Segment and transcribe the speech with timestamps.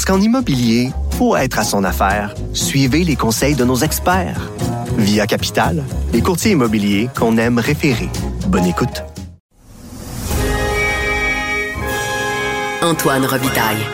[0.00, 4.50] Parce qu'en immobilier, pour être à son affaire, suivez les conseils de nos experts.
[4.96, 5.84] Via Capital,
[6.14, 8.08] les courtiers immobiliers qu'on aime référer.
[8.48, 9.04] Bonne écoute.
[12.80, 13.84] Antoine Robitaille.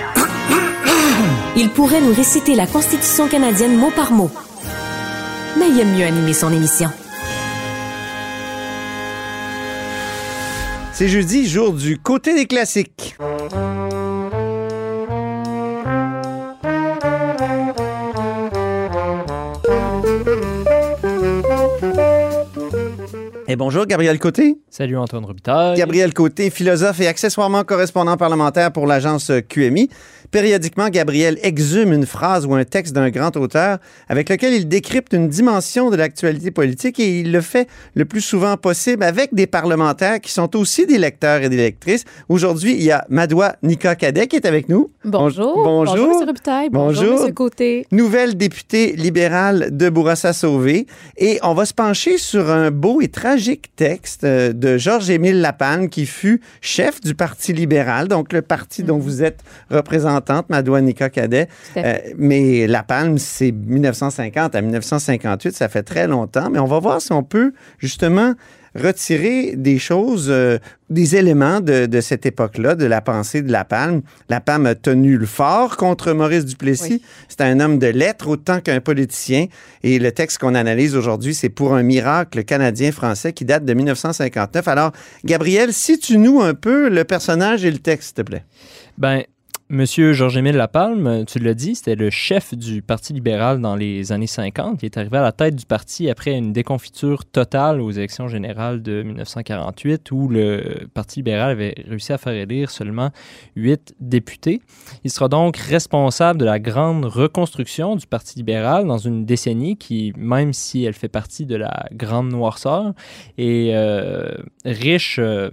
[1.57, 4.30] Il pourrait nous réciter la Constitution canadienne mot par mot.
[5.59, 6.88] Mais il aime mieux animer son émission.
[10.93, 13.16] C'est jeudi, jour du côté des classiques.
[23.57, 24.59] Et bonjour, Gabriel Côté.
[24.68, 25.79] Salut Antoine Robitaille.
[25.79, 29.88] Gabriel Côté, philosophe et accessoirement correspondant parlementaire pour l'agence QMI.
[30.30, 35.13] Périodiquement, Gabriel exhume une phrase ou un texte d'un grand auteur avec lequel il décrypte
[35.13, 39.47] une dimension de l'actualité politique et il le fait le plus souvent possible avec des
[39.47, 42.04] parlementaires qui sont aussi des lecteurs et des lectrices.
[42.29, 44.91] Aujourd'hui, il y a Madoua Nika Cadet qui est avec nous.
[45.04, 45.63] Bonjour.
[45.63, 45.97] Bonjour.
[45.97, 46.69] Bonjour, M.
[46.73, 47.27] Bonjour.
[47.27, 47.35] M.
[47.35, 47.87] Côté.
[47.93, 50.87] Nouvelle députée libérale de Bourassa-Sauvé.
[51.16, 55.88] Et on va se pencher sur un beau et tragique texte euh, de Georges-Émile Lapalme
[55.88, 59.41] qui fut chef du Parti libéral, donc le parti dont vous êtes
[60.17, 61.49] représentante, Madouanika Cadet.
[61.77, 66.50] Euh, mais Lapalme, c'est 1950 à 1958, ça fait très longtemps.
[66.50, 68.34] Mais on va voir si on peut justement
[68.77, 70.59] retirer des choses, euh,
[70.91, 74.03] des éléments de, de cette époque-là, de la pensée de Lapalme.
[74.28, 77.00] Lapalme a tenu le fort contre Maurice Duplessis.
[77.00, 77.03] Oui.
[77.28, 79.47] C'est un homme de lettres autant qu'un politicien.
[79.83, 84.69] Et le texte qu'on analyse aujourd'hui, c'est pour un miracle canadien-français qui date de 1959.
[84.69, 84.93] Alors,
[85.25, 88.44] Gabriel, si tu nous un peu le personnage et le texte, s'il te plaît.
[88.99, 89.22] Ben,
[89.69, 94.28] Monsieur Georges-Émile Lapalme, tu l'as dit, c'était le chef du Parti libéral dans les années
[94.28, 94.81] 50.
[94.81, 98.81] Il est arrivé à la tête du parti après une déconfiture totale aux élections générales
[98.81, 103.10] de 1948 où le Parti libéral avait réussi à faire élire seulement
[103.56, 104.60] huit députés.
[105.03, 110.12] Il sera donc responsable de la grande reconstruction du Parti libéral dans une décennie qui,
[110.16, 112.93] même si elle fait partie de la grande noirceur,
[113.37, 114.31] est euh,
[114.65, 115.19] riche...
[115.19, 115.50] euh,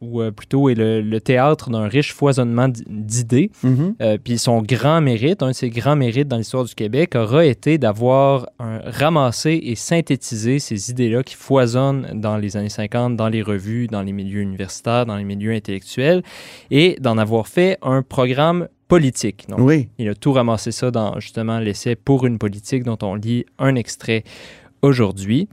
[0.00, 3.50] ou euh, plutôt est le, le théâtre d'un riche foisonnement d'idées.
[4.00, 7.44] Euh, puis son grand mérite, un de ses grands mérites dans l'histoire du Québec, aura
[7.46, 13.42] été d'avoir ramassé et synthétisé ces idées-là qui foisonnent dans les années 50, dans les
[13.42, 16.22] revues, dans les milieux universitaires, dans les milieux intellectuels,
[16.70, 19.46] et d'en avoir fait un programme politique.
[19.48, 19.88] Donc, Oui.
[19.98, 23.74] il a tout ramassé ça dans justement l'essai Pour une politique dont on lit un
[23.74, 24.22] extrait
[24.82, 25.48] aujourd'hui.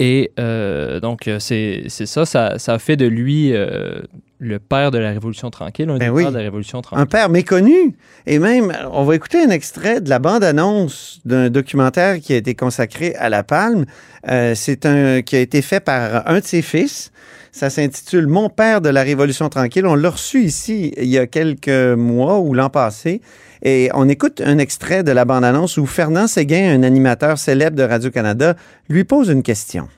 [0.00, 4.00] Et euh, donc, euh, c'est c'est ça, ça, ça a fait de lui euh,
[4.38, 6.22] le père de la Révolution tranquille, un Ben des oui.
[6.22, 7.02] pères de la Révolution tranquille.
[7.02, 7.94] Un père méconnu.
[8.26, 12.54] Et même, on va écouter un extrait de la bande-annonce d'un documentaire qui a été
[12.54, 13.84] consacré à La Palme.
[14.26, 17.12] Euh, c'est un qui a été fait par un de ses fils.
[17.52, 19.84] Ça s'intitule Mon père de la Révolution tranquille.
[19.86, 23.20] On l'a reçu ici il y a quelques mois ou l'an passé.
[23.62, 27.82] Et on écoute un extrait de la bande-annonce où Fernand Séguin, un animateur célèbre de
[27.82, 28.54] Radio-Canada,
[28.88, 29.88] lui pose une question.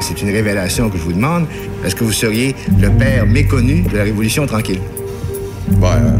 [0.00, 1.46] C'est une révélation que je vous demande.
[1.84, 4.80] Est-ce que vous seriez le père méconnu de la Révolution tranquille?
[5.68, 6.10] Bon, euh,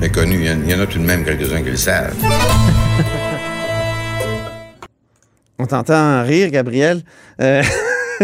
[0.00, 2.14] méconnu, il y en- il y, en a tout de même quelques-uns qui le savent.
[5.58, 7.02] On t'entend rire, Gabriel.
[7.40, 7.62] Euh,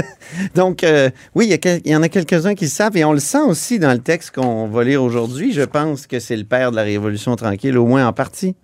[0.55, 3.43] Donc, euh, oui, il y, en a quelques-uns qui le savent et on le sent
[3.43, 5.53] aussi dans le texte qu'on va lire aujourd'hui.
[5.53, 8.55] Je pense que c'est le père de la Révolution tranquille, au moins en partie.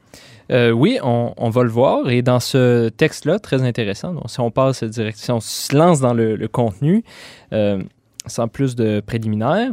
[0.50, 2.10] Euh, oui, on, va le voir.
[2.10, 6.14] Et dans ce texte-là, très intéressant, donc, si on passe direction, on se lance dans
[6.14, 7.04] le, contenu,
[7.52, 7.82] euh,
[8.26, 9.70] sans plus de préliminaires,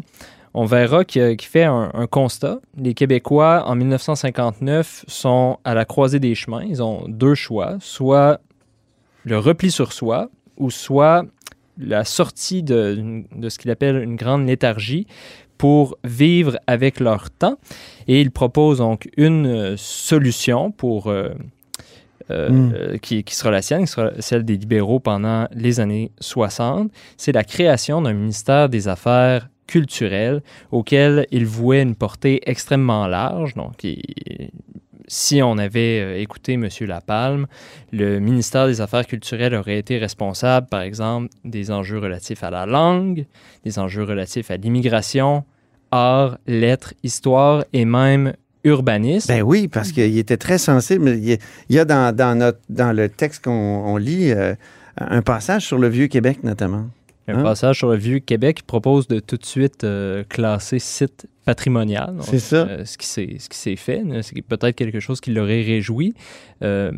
[0.54, 2.60] on verra qu'il fait un constat.
[2.76, 6.64] Les Québécois, en 1959, sont à la croisée des chemins.
[6.64, 8.40] Ils ont deux choix, soit
[9.26, 10.30] le repli sur soi,
[10.60, 11.24] ou soit
[11.80, 15.08] la sortie de, de ce qu'il appelle une grande léthargie
[15.58, 17.58] pour vivre avec leur temps.
[18.08, 21.30] Et il propose donc une euh, solution pour, euh,
[22.32, 22.74] euh, Mm.
[22.76, 26.92] euh, qui, qui sera la sienne, qui sera celle des libéraux pendant les années 60.
[27.18, 30.42] C'est la création d'un ministère des Affaires culturelles
[30.72, 33.54] auquel il vouait une portée extrêmement large.
[33.56, 34.50] Donc, il-
[35.10, 36.70] si on avait euh, écouté M.
[36.82, 37.48] Lapalme,
[37.92, 42.66] le ministère des Affaires culturelles aurait été responsable, par exemple, des enjeux relatifs à la
[42.66, 43.26] langue,
[43.66, 45.44] des enjeux relatifs à l'immigration,
[45.92, 48.34] art, lettres, histoire et même
[48.64, 49.28] urbaniste.
[49.28, 51.10] Ben oui, parce qu'il était très sensible.
[51.10, 51.40] Il
[51.70, 54.54] y a, dans, dans notre, dans le texte qu'on on lit euh,
[54.98, 56.86] un passage sur le Vieux-Québec, notamment.
[57.30, 57.44] Un Hein?
[57.44, 62.16] passage sur le vieux Québec qui propose de tout de suite euh, classer site patrimonial.
[62.22, 62.56] C'est ça.
[62.68, 66.14] euh, ce qui s'est ce qui s'est fait, c'est peut-être quelque chose qui l'aurait réjoui.
[66.64, 66.92] Euh,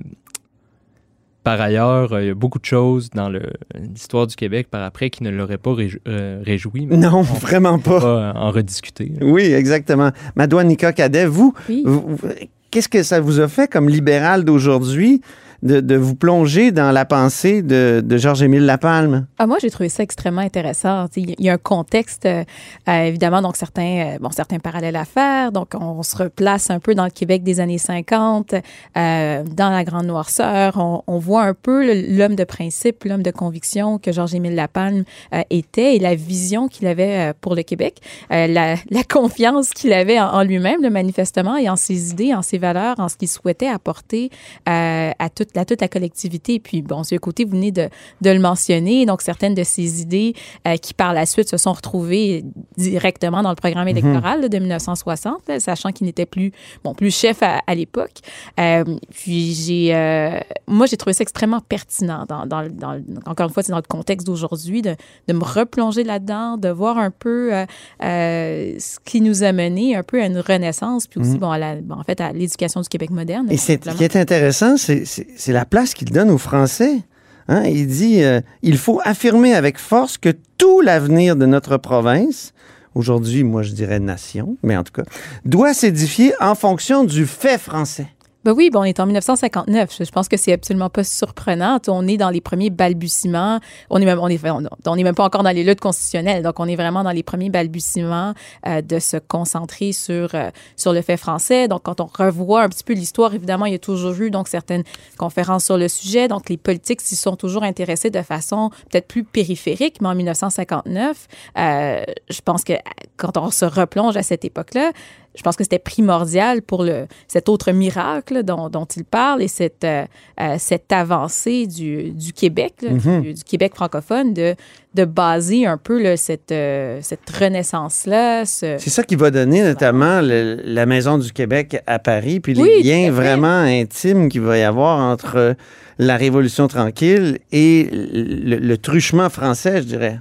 [1.43, 3.29] par ailleurs, euh, il y a beaucoup de choses dans
[3.73, 6.85] l'histoire du Québec par après qui ne l'auraient pas réjou- euh, réjoui.
[6.85, 7.99] mais Non, on vraiment va pas.
[7.99, 9.11] pas en rediscuter.
[9.19, 9.25] là.
[9.25, 10.11] Oui, exactement.
[10.35, 11.81] Madouane Nika Cadet, vous, Oui.
[11.83, 12.27] vous- vous-
[12.69, 15.21] qu'est-ce que ça vous a fait comme libéral d'aujourd'hui?
[15.63, 19.25] De, vous plonger dans la pensée de, de Georges-Émile Lapalme?
[19.37, 21.07] Ah, moi, j'ai trouvé ça extrêmement intéressant.
[21.15, 22.43] Il y a un contexte, euh,
[22.87, 25.51] euh, évidemment, donc certains, euh, bon, certains parallèles à faire.
[25.51, 28.55] Donc, on se replace un peu dans le Québec des années 50,
[28.97, 30.77] euh, dans la Grande Noirceur.
[31.07, 31.85] On, voit un peu
[32.17, 35.03] l'homme de principe, l'homme de conviction que Georges-Émile Lapalme
[35.51, 37.99] était et la vision qu'il avait pour le Québec,
[38.31, 43.07] la, confiance qu'il avait en, lui-même, manifestement, et en ses idées, en ses valeurs, en
[43.07, 44.31] ce qu'il souhaitait apporter
[44.65, 46.55] à, toute, à toute la collectivité.
[46.55, 47.89] Et puis, bon, ce côté, vous venez de,
[48.21, 49.05] de le mentionner.
[49.05, 50.33] Donc, certaines de ces idées
[50.67, 52.43] euh, qui, par la suite, se sont retrouvées
[52.77, 56.51] directement dans le programme électoral là, de 1960, là, sachant qu'il n'était plus,
[56.83, 58.19] bon, plus chef à, à l'époque.
[58.59, 63.53] Euh, puis, j'ai, euh, moi, j'ai trouvé ça extrêmement pertinent, dans, dans, dans, encore une
[63.53, 64.95] fois, c'est dans le contexte d'aujourd'hui, de,
[65.27, 67.65] de me replonger là-dedans, de voir un peu euh,
[68.03, 71.57] euh, ce qui nous a mené un peu à une renaissance, puis aussi, bon, à
[71.57, 73.47] la, bon, en fait, à l'éducation du Québec moderne.
[73.49, 75.05] Et ce qui est intéressant, c'est,
[75.41, 77.01] c'est- la place qu'il donne aux Français.
[77.47, 77.63] Hein?
[77.65, 82.53] Il dit euh, il faut affirmer avec force que tout l'avenir de notre province,
[82.95, 85.03] aujourd'hui, moi je dirais nation, mais en tout cas,
[85.45, 88.07] doit s'édifier en fonction du fait français.
[88.43, 89.97] Ben oui, bon, on est en 1959.
[89.99, 91.77] Je pense que c'est absolument pas surprenant.
[91.87, 93.59] On est dans les premiers balbutiements.
[93.91, 96.41] On est même, on est, on est même pas encore dans les luttes constitutionnelles.
[96.41, 98.33] Donc, on est vraiment dans les premiers balbutiements
[98.65, 101.67] euh, de se concentrer sur euh, sur le fait français.
[101.67, 104.47] Donc, quand on revoit un petit peu l'histoire, évidemment, il y a toujours eu donc
[104.47, 104.83] certaines
[105.19, 106.27] conférences sur le sujet.
[106.27, 110.01] Donc, les politiques s'y sont toujours intéressés de façon peut-être plus périphérique.
[110.01, 111.27] Mais en 1959,
[111.59, 112.73] euh, je pense que
[113.17, 114.93] quand on se replonge à cette époque-là,
[115.35, 119.47] je pense que c'était primordial pour le, cet autre miracle dont, dont il parle et
[119.47, 120.03] cette, euh,
[120.41, 123.21] euh, cette avancée du, du Québec, là, Mhm.
[123.21, 124.55] du, du Québec francophone, de,
[124.93, 128.45] de baser un peu là, cette, euh, cette renaissance-là.
[128.45, 132.53] ce- C'est ça qui va donner notamment le- la Maison du Québec à Paris, puis
[132.53, 135.55] les Oui, liens vraiment intimes qu'il va y avoir entre
[135.97, 140.19] la Révolution tranquille et le, le truchement français, je dirais.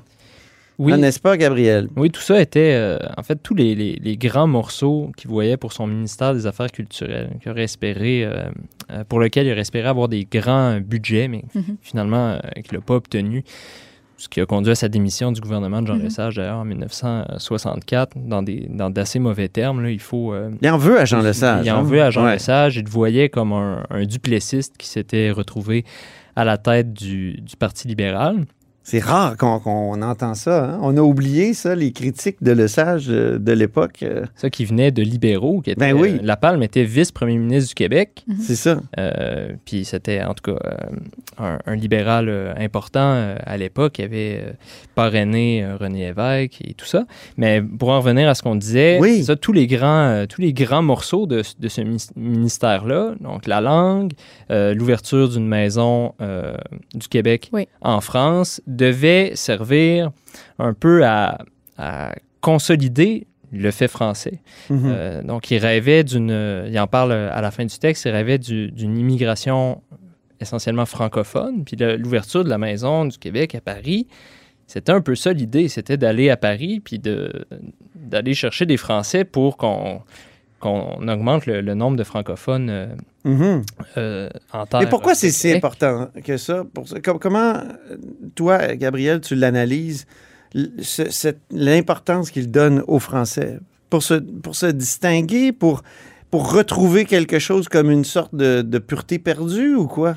[0.82, 1.88] Oui, Ah, N'est-ce pas, Gabriel?
[1.96, 5.58] oui, tout ça était, euh, en fait, tous les, les- les grands morceaux qu'il voyait
[5.58, 8.44] pour son ministère des Affaires culturelles, qu'il aurait espéré, euh,
[8.90, 11.76] euh, pour lequel il aurait espéré avoir des grands budgets, mais Mhm.
[11.82, 13.44] finalement, euh, qu'il n'a pas obtenu.
[14.16, 16.02] Ce qui a conduit à sa démission du gouvernement de Jean Mhm.
[16.02, 19.82] Lesage, d'ailleurs, en 1964, dans des dans d'assez mauvais termes.
[19.82, 20.32] Là, il faut.
[20.32, 21.64] euh, Il en veut à Jean Lesage.
[21.66, 21.82] Il en hein?
[21.82, 22.32] veut à Jean Ouais.
[22.34, 22.76] Lesage.
[22.76, 25.84] Il le voyait comme un, un duplessiste qui s'était retrouvé
[26.36, 28.44] à la tête du, du Parti libéral.
[28.82, 30.64] C'est rare qu'on entend ça.
[30.64, 30.78] hein.
[30.82, 34.02] On a oublié ça, les critiques de Lesage euh, de l'époque.
[34.02, 35.60] euh, Ça qui venait de libéraux.
[35.60, 36.14] Qui était, Ben oui.
[36.14, 38.24] euh, La Palme était vice-premier ministre du Québec.
[38.40, 38.80] C'est ça.
[38.98, 40.76] Euh, puis c'était en tout cas euh,
[41.38, 44.52] un, un libéral euh, important euh, à l'époque qui avait euh,
[44.94, 47.04] parrainé euh, René Lévesque et tout ça.
[47.36, 49.22] Mais pour en revenir à ce qu'on disait, Oui.
[49.24, 51.82] ça, tous les grands, euh, tous les grands morceaux de, de ce
[52.16, 54.12] ministère-là, donc la langue,
[54.50, 56.54] euh, l'ouverture d'une maison euh,
[56.94, 57.68] du Québec Oui.
[57.82, 60.10] en France, devaient servir
[60.58, 61.38] un peu à,
[61.78, 64.40] à consolider le fait français.
[64.68, 64.82] Mhm.
[64.84, 66.64] Euh, donc, il rêvait d'une.
[66.68, 69.82] Il en parle à la fin du texte, il rêvait du- d'une immigration
[70.40, 71.64] essentiellement francophone.
[71.64, 74.06] Puis l'ouverture de la maison du Québec à Paris,
[74.66, 75.68] c'était un peu ça l'idée.
[75.68, 77.44] C'était d'aller à Paris puis de-
[77.94, 80.00] d'aller chercher des Français pour qu'on
[80.60, 83.62] qu'on augmente le, le nombre de francophones euh,
[83.96, 84.80] euh, en terre.
[84.80, 86.64] Mais pourquoi c'est si important que ça?
[86.72, 87.00] Pour ça?
[87.00, 87.54] Com- comment,
[88.34, 90.06] toi, Gabriel, tu l'analyses,
[91.50, 93.58] l'importance qu'il donne aux Français?
[93.88, 95.82] Pour se, pour se distinguer, pour,
[96.30, 100.14] pour retrouver quelque chose comme une sorte de, de pureté perdue ou quoi?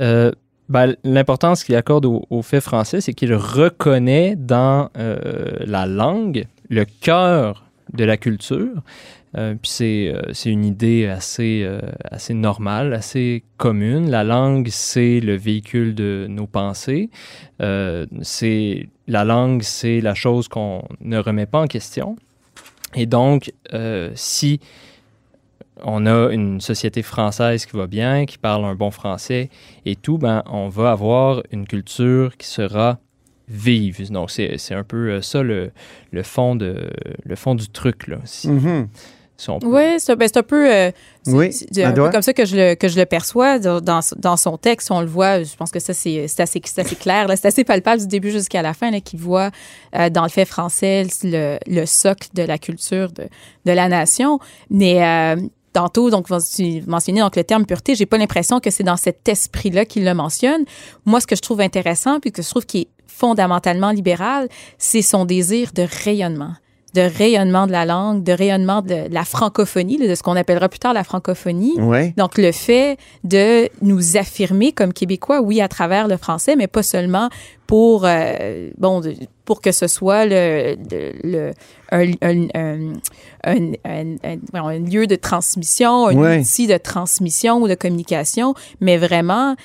[0.00, 0.32] Euh,
[0.70, 6.46] ben, L'importance qu'il accorde au, au fait français, c'est qu'il reconnaît dans euh, la langue
[6.70, 8.82] le cœur de la culture.
[9.36, 14.10] Euh, puis c'est euh, c'est une idée assez, euh, assez normale, assez commune.
[14.10, 17.10] La langue, c'est le véhicule de nos pensées.
[17.58, 22.16] La langue, c'est la chose qu'on ne remet pas en question.
[22.94, 23.52] Et donc,
[24.14, 24.60] si
[25.82, 29.50] on a une société française qui va bien, qui parle un bon français
[29.84, 32.98] et tout, ben, on va avoir une culture qui sera
[33.48, 34.10] vive.
[34.10, 35.72] Donc, c'est c'est un peu ça le,
[36.12, 36.88] le, fond, de,
[37.24, 38.06] le fond du truc.
[38.06, 38.18] Là.
[38.44, 38.88] Mhm.
[39.36, 39.66] Si on peut.
[39.66, 40.90] Oui, c'est ben, c'est un peu, euh,
[41.24, 42.10] c'est- Oui, c'est un peu Madoua?
[42.10, 44.90] comme ça que je le, que je le perçois dans, dans, son texte.
[44.90, 47.26] On le voit, je pense que ça, c'est c'est assez, c'est assez clair.
[47.26, 47.34] là.
[47.36, 49.50] C'est assez palpable du début jusqu'à la fin, là, qu'il voit
[49.96, 53.24] euh, dans le fait français le, le socle de la culture de,
[53.64, 54.38] de la nation.
[54.70, 55.36] Mais euh,
[55.72, 57.96] tantôt, donc, vous tu mentionnez donc, le terme pureté.
[57.96, 60.64] J'ai pas l'impression que c'est dans cet esprit-là qu'il le mentionne.
[61.06, 64.48] Moi, ce que je trouve intéressant, puis que je trouve qui est fondamentalement libéral,
[64.78, 66.52] c'est son désir de rayonnement
[66.94, 70.78] de rayonnement de la langue, de rayonnement de la francophonie, de ce qu'on appellera plus
[70.78, 71.74] tard la francophonie.
[71.78, 72.12] Oui.
[72.16, 76.82] Donc, le fait de nous affirmer comme Québécois, oui, à travers le français, mais pas
[76.84, 77.28] seulement
[77.66, 79.00] pour, euh, bon,
[79.44, 81.52] pour que ce soit le, le, le-
[81.90, 82.92] un, un-
[83.44, 84.16] un-
[84.54, 86.38] un- lieu de transmission, un Ouais.
[86.40, 89.56] outil de transmission ou de communication, mais vraiment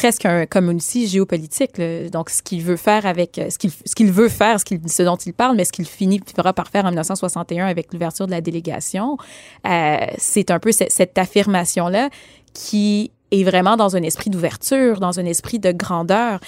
[0.00, 1.76] presque un, comme un outil géopolitique.
[1.76, 2.08] là.
[2.08, 5.02] Donc, ce qu'il veut faire avec ce qu'il ce qu'il veut faire, ce, qu'il- ce
[5.02, 8.40] dont il parle, mais ce qu'il finira par faire en 1961 avec l'ouverture de la
[8.40, 9.18] délégation,
[9.66, 12.08] euh, c'est un peu ce- cette affirmation-là
[12.54, 16.40] qui est vraiment dans un esprit d'ouverture, dans un esprit de grandeur.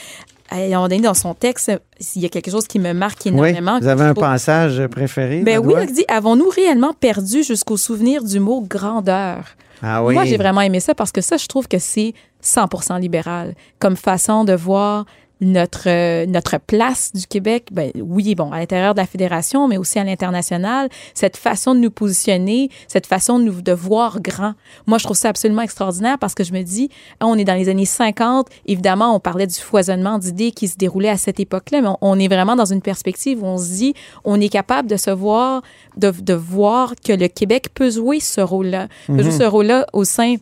[0.51, 1.73] À un dans son texte,
[2.15, 3.31] il y a quelque chose qui me marque Oui.
[3.33, 3.79] énormément.
[3.81, 5.41] Vous avez un passage préféré?
[5.43, 9.45] ben oui, il dit Avons-nous réellement perdu jusqu'au souvenir du mot grandeur
[9.83, 10.15] Ah oui.
[10.15, 13.97] Moi, j'ai vraiment aimé ça parce que ça, je trouve que c'est 100% libéral comme
[13.97, 15.05] façon de voir
[15.43, 17.69] notre, euh, notre place du Québec.
[17.73, 20.89] Ben, oui, bon, à l'intérieur de la fédération, mais aussi à l'international.
[21.15, 24.55] Cette façon de nous positionner, cette façon de nous de voir grand.
[24.87, 26.89] Moi, je trouve ça absolument extraordinaire parce que je me dis,
[27.21, 28.47] ah, on est dans les années 50.
[28.67, 32.19] Évidemment, on parlait du foisonnement d'idées qui se déroulait à cette époque-là, mais on, on
[32.19, 33.95] est vraiment dans une perspective où on se dit,
[34.25, 35.63] on est capable de se voir,
[35.97, 40.05] de, de voir que le Québec peut jouer ce rôle-là, peut jouer ce rôle-là au
[40.05, 40.37] sein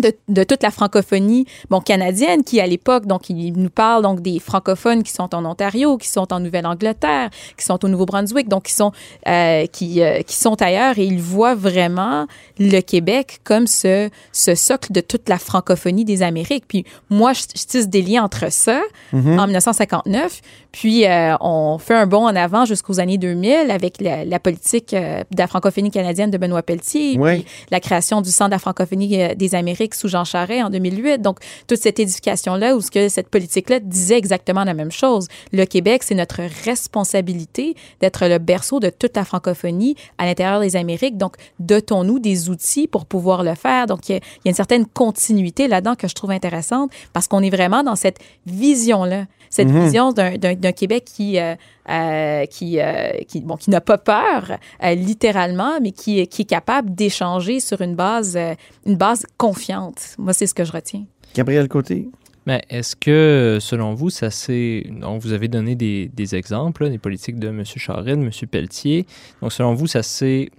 [0.00, 4.20] de, de toute la francophonie bon canadienne qui à l'époque donc il nous parle donc
[4.20, 8.64] des francophones qui sont en Ontario qui sont en Nouvelle-Angleterre qui sont au Nouveau-Brunswick donc
[8.64, 8.92] qui sont
[9.26, 10.98] euh, qui euh, qui sont ailleurs.
[10.98, 12.26] Et il voit vraiment
[12.58, 16.64] le Québec comme ce ce socle de toute la francophonie des Amériques.
[16.68, 18.82] Puis moi je, je tisse des liens entre ça
[19.14, 20.42] en 1959
[20.78, 24.92] puis euh, on fait un bond en avant jusqu'aux années 2000 avec la, la politique
[24.92, 27.38] euh, de la francophonie canadienne de Benoît Pelletier Oui.
[27.38, 30.68] puis la création du Centre de la francophonie euh, des Amériques sous Jean Charest en
[30.68, 31.22] 2008.
[31.22, 35.28] Donc, toute cette édification-là, où ce que cette politique-là disait exactement la même chose.
[35.50, 40.76] Le Québec, c'est notre responsabilité d'être le berceau de toute la francophonie à l'intérieur des
[40.76, 41.16] Amériques.
[41.16, 43.86] Donc, dotons-nous des outils pour pouvoir le faire.
[43.86, 47.42] Donc, il y, y a une certaine continuité là-dedans que je trouve intéressante parce qu'on
[47.42, 50.36] est vraiment dans cette vision-là, cette vision d'un-
[50.72, 51.54] Québec qui, euh,
[51.88, 56.42] euh, qui, euh, qui, bon, qui n'a pas peur, euh, littéralement, mais qui, est- qui
[56.42, 60.14] est capable d'échanger sur une base, euh, une base confiante.
[60.18, 61.04] Moi, c'est ce que je retiens.
[61.34, 62.08] Gabriel Côté.
[62.46, 64.84] Mais est-ce que, selon vous, ça s'est.
[65.00, 67.64] Donc, vous avez donné des, des exemples, là, des politiques de M.
[67.64, 68.30] Charest, de M.
[68.48, 69.04] Pelletier.
[69.42, 70.50] Donc, selon vous, ça s'est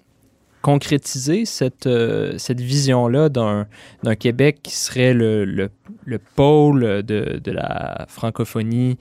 [0.71, 3.67] concrétisé, cette, euh, cette vision-là d'un
[4.03, 5.69] d'un Québec qui serait le, le,
[6.05, 8.97] le pôle de, de la francophonie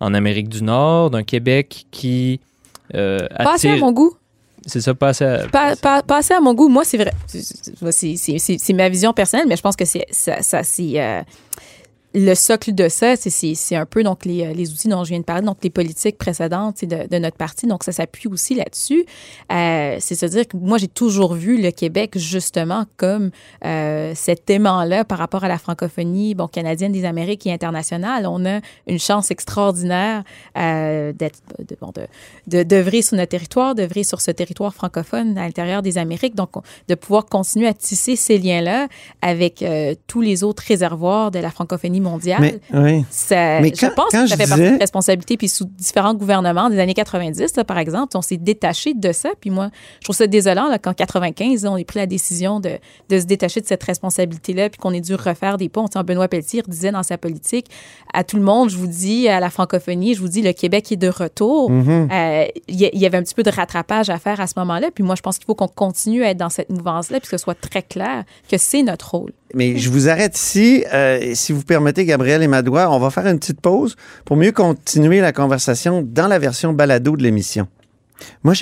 [0.00, 2.40] en Amérique du Nord, d'un Québec qui.
[2.96, 4.12] Euh, Pas assez à mon goût.
[4.66, 6.68] C'est ça, pas assez à- Pas, pas, pas assez à mon goût.
[6.68, 7.12] Moi, c'est vrai.
[7.28, 7.42] C'est-
[7.92, 11.00] c'est- C'est c'est- c'est ma vision personnelle, mais je pense que c'est ça, ça c'est
[11.00, 11.22] euh,
[12.14, 13.16] le socle de ça.
[13.16, 15.70] c'est- un peu donc les, euh, les outils dont je viens de parler, donc les
[15.70, 17.66] politiques précédentes de, de notre parti.
[17.66, 19.04] Donc ça s'appuie aussi là-dessus.
[19.52, 23.30] Euh, c'est se dire que moi j'ai toujours vu le Québec justement comme
[23.64, 28.26] euh, cet aimant-là par rapport à la francophonie bon canadienne des Amériques et internationale.
[28.26, 30.22] On a une chance extraordinaire
[30.56, 31.92] euh, d'être de, bon,
[32.46, 36.34] de, de sur notre territoire, d'œuvrer sur ce territoire francophone à l'intérieur des Amériques.
[36.34, 38.88] Donc, on- de pouvoir continuer à tisser ces liens-là
[39.22, 42.40] avec euh, tous les autres réservoirs de la francophonie mondiale.
[42.40, 43.04] Mais, oui.
[43.10, 45.36] Ça, Mais je pense quand que ça fait partie de responsabilité.
[45.36, 49.30] Puis sous différents gouvernements des années 90, là, par exemple, on s'est détaché de ça.
[49.40, 52.60] Puis moi, je trouve ça désolant là, qu'en 95, là, on ait pris la décision
[52.60, 55.86] de, de se détacher de cette responsabilité-là, puis qu'on ait dû refaire des ponts.
[56.04, 57.66] Benoît Pelletier disait dans sa politique
[58.12, 60.92] à tout le monde, je vous dis, à la francophonie, je vous dis, le Québec
[60.92, 61.70] est de retour.
[61.70, 62.08] Mhm.
[62.12, 64.90] Euh, Il y, y avait un petit peu de rattrapage à faire à ce moment-là.
[64.94, 67.36] Puis moi, je pense qu'il faut qu'on continue à être dans cette mouvance-là, puis que
[67.36, 69.32] ce soit très clair que c'est notre rôle.
[69.54, 70.84] Mais je vous arrête ici.
[70.92, 74.52] Euh, si vous permettez, Gabriel et Madoua, on va faire une petite pause pour mieux
[74.52, 77.68] continuer la conversation dans la version balado de l'émission.
[78.42, 78.54] Moi,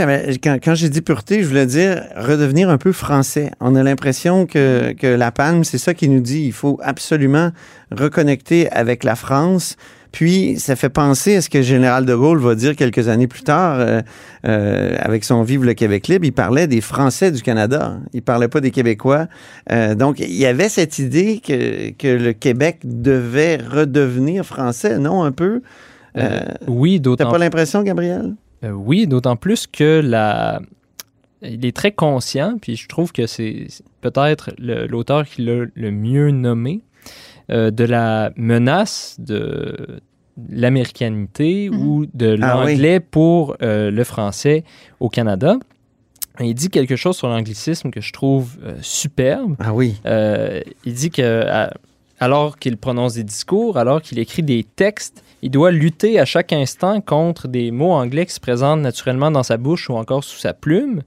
[0.43, 3.51] quand, quand j'ai dit pureté, je voulais dire redevenir un peu français.
[3.61, 6.45] On a l'impression que, que La Palme, c'est ça qui nous dit.
[6.45, 7.51] Il faut absolument
[7.91, 9.77] reconnecter avec la France.
[10.13, 13.27] Puis, ça fait penser à ce que le général de Gaulle va dire quelques années
[13.27, 14.03] plus tard, euh,
[14.47, 16.27] euh, avec son Vive le Québec libre.
[16.27, 17.97] Il parlait des Français du Canada.
[18.13, 19.27] Il parlait pas des Québécois.
[19.71, 25.25] Euh, donc, il y avait cette idée que, que le Québec devait redevenir français, non,
[25.25, 25.63] un peu?
[26.69, 28.35] Oui, T'as d'autant pas l'impression, Gabriel?
[28.63, 30.61] Oui, d'autant plus que la,
[31.43, 33.67] il est très conscient, puis je trouve que c'est
[34.01, 36.83] peut-être l'auteur qui l'a le mieux nommé,
[37.53, 40.01] euh, de la menace de
[40.51, 41.87] l'américanité Mhm.
[41.87, 42.73] ou de Ah oui.
[42.73, 44.65] l'anglais pour euh, le français
[45.01, 45.57] au Canada.
[46.41, 49.55] Il dit quelque chose sur l'anglicisme que je trouve euh, superbe.
[49.59, 50.01] Ah oui.
[50.07, 51.73] Euh, il dit que à-
[52.21, 56.53] alors qu'il prononce des discours, alors qu'il écrit des textes, il doit lutter à chaque
[56.53, 60.39] instant contre des mots anglais qui se présentent naturellement dans sa bouche ou encore sous
[60.39, 61.03] sa plume.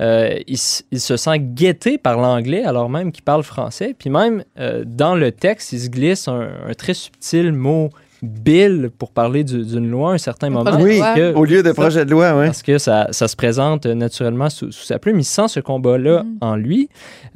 [0.00, 3.94] Euh, il, se sent guetté par l'anglais alors même qu'il parle français.
[3.98, 7.88] Puis même euh, dans le texte, il se glisse un, un très subtil mot
[8.20, 10.76] bill pour parler du- d'une loi à un certain moment.
[10.80, 12.46] Oui, que- Au lieu de projet de loi, ouais.
[12.46, 15.20] parce que ça, ça se présente naturellement sous, sous sa plume.
[15.20, 16.38] Il sent ce combat-là Mhm.
[16.40, 16.88] en lui.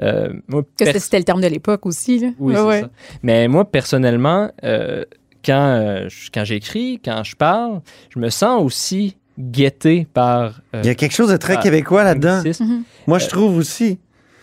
[0.02, 2.18] Euh, moi, Que c'était le terme de l'époque aussi.
[2.18, 2.28] Là.
[2.40, 2.80] oui, Ouais, c'est ouais.
[2.80, 2.88] ça.
[3.22, 5.04] Mais moi, personnellement, euh,
[5.44, 7.80] quand, euh, quand j'écris, quand je parle,
[8.14, 10.60] je me sens aussi guetté par.
[10.74, 12.42] euh, Il y a quelque chose de très québécois là-dedans.
[12.60, 12.82] Mhm.
[13.06, 13.98] Moi, je trouve aussi.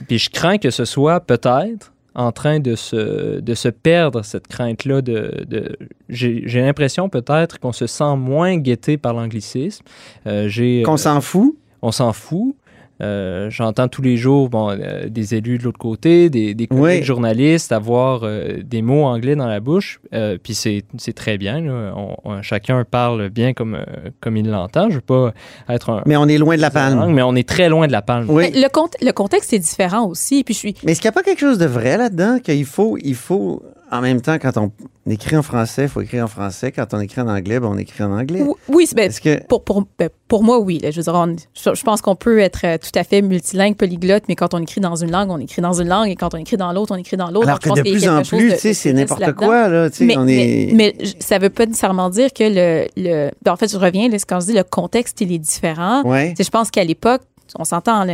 [0.08, 4.48] Puis je crains que ce soit peut-être en train de se, de se perdre, cette
[4.48, 5.02] crainte-là.
[5.02, 5.78] De, de-
[6.10, 9.84] J'ai j'ai l'impression peut-être qu'on se sent moins guetté par l'anglicisme.
[10.26, 11.56] Euh, j'ai, Qu'on euh, s'en fout.
[11.82, 12.56] on s'en fout.
[13.02, 17.00] Euh, J'entends tous les jours bon, euh, des élus de l'autre côté, des, des collègues
[17.02, 17.04] Oui.
[17.06, 20.00] journalistes avoir euh, des mots anglais dans la bouche.
[20.14, 21.62] Euh, Puis c'est c'est très bien.
[21.62, 21.94] là.
[21.96, 23.78] On- on- chacun parle bien comme,
[24.20, 24.90] comme il l'entend.
[24.90, 25.34] Je veux pas
[25.70, 26.04] être un.
[26.06, 27.12] Mais on est loin de la palme.
[27.14, 28.26] Mais on est très loin de la palme.
[28.30, 28.52] Oui.
[28.54, 28.68] Le,
[29.06, 30.44] le contexte est différent aussi.
[30.44, 30.76] Puis je suis.
[30.84, 33.64] Mais est-ce qu'il n'y a pas quelque chose de vrai là-dedans qu'il faut, il faut,
[33.92, 34.72] en même temps, quand on
[35.10, 36.72] écrit en français, il faut écrire en français.
[36.72, 38.44] Quand on écrit en anglais, ben, on écrit en anglais.
[38.68, 39.44] Oui, ben, que.
[39.48, 40.80] pour, pour, ben, pour moi, oui.
[40.80, 40.92] là.
[40.92, 43.76] je, veux dire, on- je, je pense qu'on peut être euh, tout à fait multilingue,
[43.76, 46.34] polyglotte, mais quand on écrit dans une langue, on écrit dans une langue, et quand
[46.34, 47.48] on écrit dans l'autre, on écrit dans l'autre.
[47.48, 49.90] Alors que de plus en plus, c'est n'importe quoi, là.
[50.02, 50.74] Mais, on mais- est.
[50.74, 52.88] mais j- ça veut pas nécessairement dire que le.
[52.98, 56.04] le ben, en fait, je reviens, là, quand je dis le contexte, il est différent.
[56.04, 56.34] Ouais.
[56.40, 57.22] Je pense qu'à l'époque,
[57.58, 58.06] on s'entend,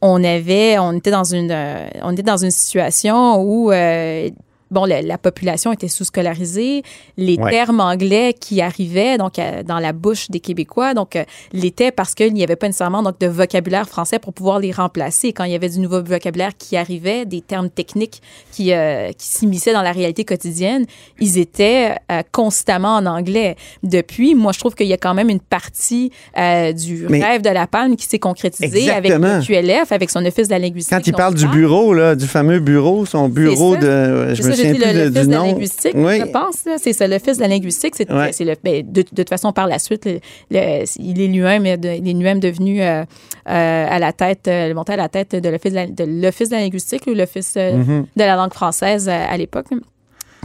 [0.00, 4.30] on avait, on était dans une, euh, on était dans une situation où, euh,
[4.70, 6.82] bon, la, la population était sous-scolarisée,
[7.16, 7.50] les Ouais.
[7.50, 12.14] termes anglais qui arrivaient donc euh, dans la bouche des Québécois, donc euh, l'étaient parce
[12.14, 15.32] qu'il n'y avait pas nécessairement donc de vocabulaire français pour pouvoir les remplacer.
[15.32, 18.20] Quand il y avait du nouveau vocabulaire qui arrivait, des termes techniques
[18.52, 20.84] qui, euh, qui s'immisçaient dans la réalité quotidienne,
[21.20, 23.56] ils étaient euh, constamment en anglais.
[23.82, 27.42] Depuis, moi, je trouve qu'il y a quand même une partie euh, du Mais- rêve
[27.42, 30.96] de la palme qui s'est concrétisée avec le QLF, avec son office de la linguistique.
[30.96, 34.34] Quand il parle du bureau, là, du fameux bureau, son bureau de.
[34.34, 36.20] Je me j'ai dit le- du de la linguistique, Oui.
[36.20, 36.64] je pense.
[36.78, 37.94] C'est ça, l'office de la linguistique.
[37.96, 38.30] C'est Ouais.
[38.40, 42.82] le, ben, de, de toute façon, par la suite, le- le- il est lui-même devenu
[42.82, 43.02] euh,
[43.48, 46.60] euh, à la tête, euh, monté à la tête de l'office de la, de la
[46.60, 48.06] linguistique ou l'office euh, Mhm.
[48.16, 49.66] de la langue française euh, à l'époque.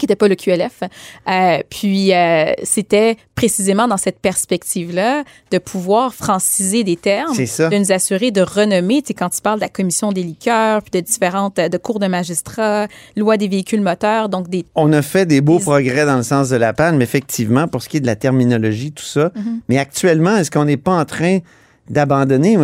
[0.04, 0.82] Qui n'était pas le QLF.
[1.30, 7.92] Euh, puis, euh, c'était précisément dans cette perspective-là de pouvoir franciser des termes, de nous
[7.92, 9.02] assurer de renommée.
[9.02, 11.78] Tu sais, quand tu parles de la commission des liqueurs, puis de différentes, euh, de
[11.78, 15.63] cours de magistrats, loi des véhicules moteurs, donc des On a fait des beaux Des-
[15.63, 18.92] progrès dans le sens de la palme, effectivement, pour ce qui est de la terminologie,
[18.92, 19.32] tout ça.
[19.36, 19.62] Mhm.
[19.70, 21.39] Mais actuellement, est-ce qu'on n'est pas en train
[21.89, 22.58] d'abandonner?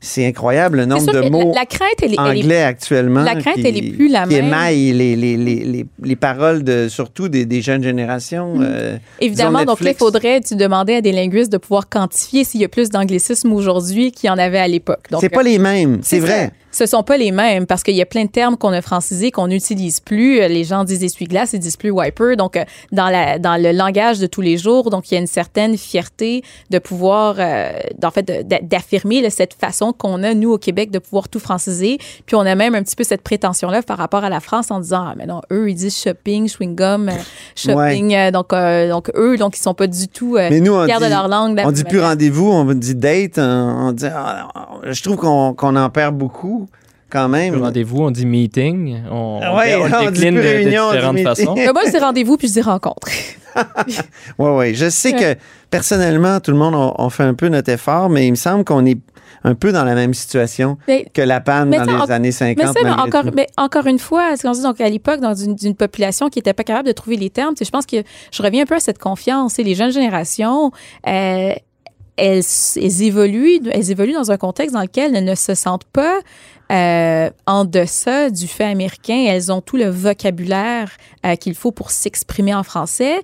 [0.00, 2.62] C'est incroyable le nombre sûr de mots la, la crainte, elle, est- elle est anglais
[2.62, 3.22] actuellement.
[3.24, 4.50] la crainte, qui, elle est plus la qui même.
[4.94, 8.54] les, les, les, les, les paroles, de, surtout des, des jeunes générations.
[8.54, 8.62] Mhm.
[8.68, 12.60] euh, Évidemment, donc là, il faudrait, tu demandais à des linguistes de pouvoir quantifier s'il
[12.60, 15.10] y a plus d'anglicisme aujourd'hui qu'il y en avait à l'époque.
[15.10, 16.48] Donc, C'est pas les mêmes, c'est ça.
[16.70, 19.30] Ce sont pas les mêmes parce qu'il y a plein de termes qu'on a francisés
[19.30, 20.40] qu'on n'utilise plus.
[20.40, 22.36] Euh, Les gens disent essuie-glace, ils disent plus wiper.
[22.36, 25.20] Donc, euh, dans, la, dans le langage de tous les jours, donc il y a
[25.20, 30.52] une certaine fierté de pouvoir, euh, en fait, d'affirmer là, cette façon qu'on a, nous,
[30.52, 31.98] au Québec, de pouvoir tout franciser.
[32.26, 34.80] Puis on a même un petit peu cette prétention-là par rapport à la France en
[34.80, 37.12] disant, ah, mais non, eux, ils disent shopping, chewing-gum, euh,
[37.56, 38.30] shopping.
[38.30, 40.98] donc, euh, donc, eux, donc, ils sont pas du tout euh, Mais nous, on fiers
[40.98, 41.56] dit, de leur langue.
[41.56, 43.38] de on dit plus rendez-vous, on dit date.
[43.38, 44.48] On, on dit, ah,
[44.84, 46.67] je trouve qu'on qu'on en perd beaucoup
[47.10, 47.60] quand même.
[47.62, 49.02] Rendez-vous, on dit meeting.
[49.10, 51.54] On, Ah ouais, on, décline de, de réunion, on dit différentes façons.
[51.54, 53.08] Mais moi, je dis rendez-vous puis je dis rencontre?
[54.38, 54.74] Oui, oui.
[54.74, 55.34] Je sais que
[55.70, 58.64] personnellement, tout le monde, on, on fait un peu notre effort, mais il me semble
[58.64, 58.98] qu'on est
[59.44, 62.56] un peu dans la même situation Mais- que la panne dans les en- années 50.
[62.56, 63.30] Mais ça, mais encore, tout.
[63.34, 66.38] mais encore une fois, c'est qu'on dit donc à l'époque, dans une, d'une population qui
[66.38, 67.96] n'était pas capable de trouver les termes, je pense que
[68.32, 69.56] je reviens un peu à cette confiance.
[69.58, 70.70] Les jeunes générations,
[71.06, 71.52] euh,
[72.16, 72.42] elles,
[72.76, 76.18] elles évoluent, elles évoluent dans un contexte dans lequel elles ne se sentent pas
[76.70, 79.24] euh, en deçà du fait américain.
[79.28, 80.90] Elles ont tout le vocabulaire
[81.24, 83.22] euh, qu'il faut pour s'exprimer en français.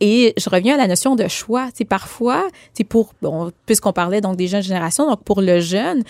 [0.00, 1.68] Et je reviens à la notion de choix.
[1.74, 6.02] Sais, parfois, c'est pour, bon, puisqu'on parlait donc des jeunes générations, donc pour le jeune,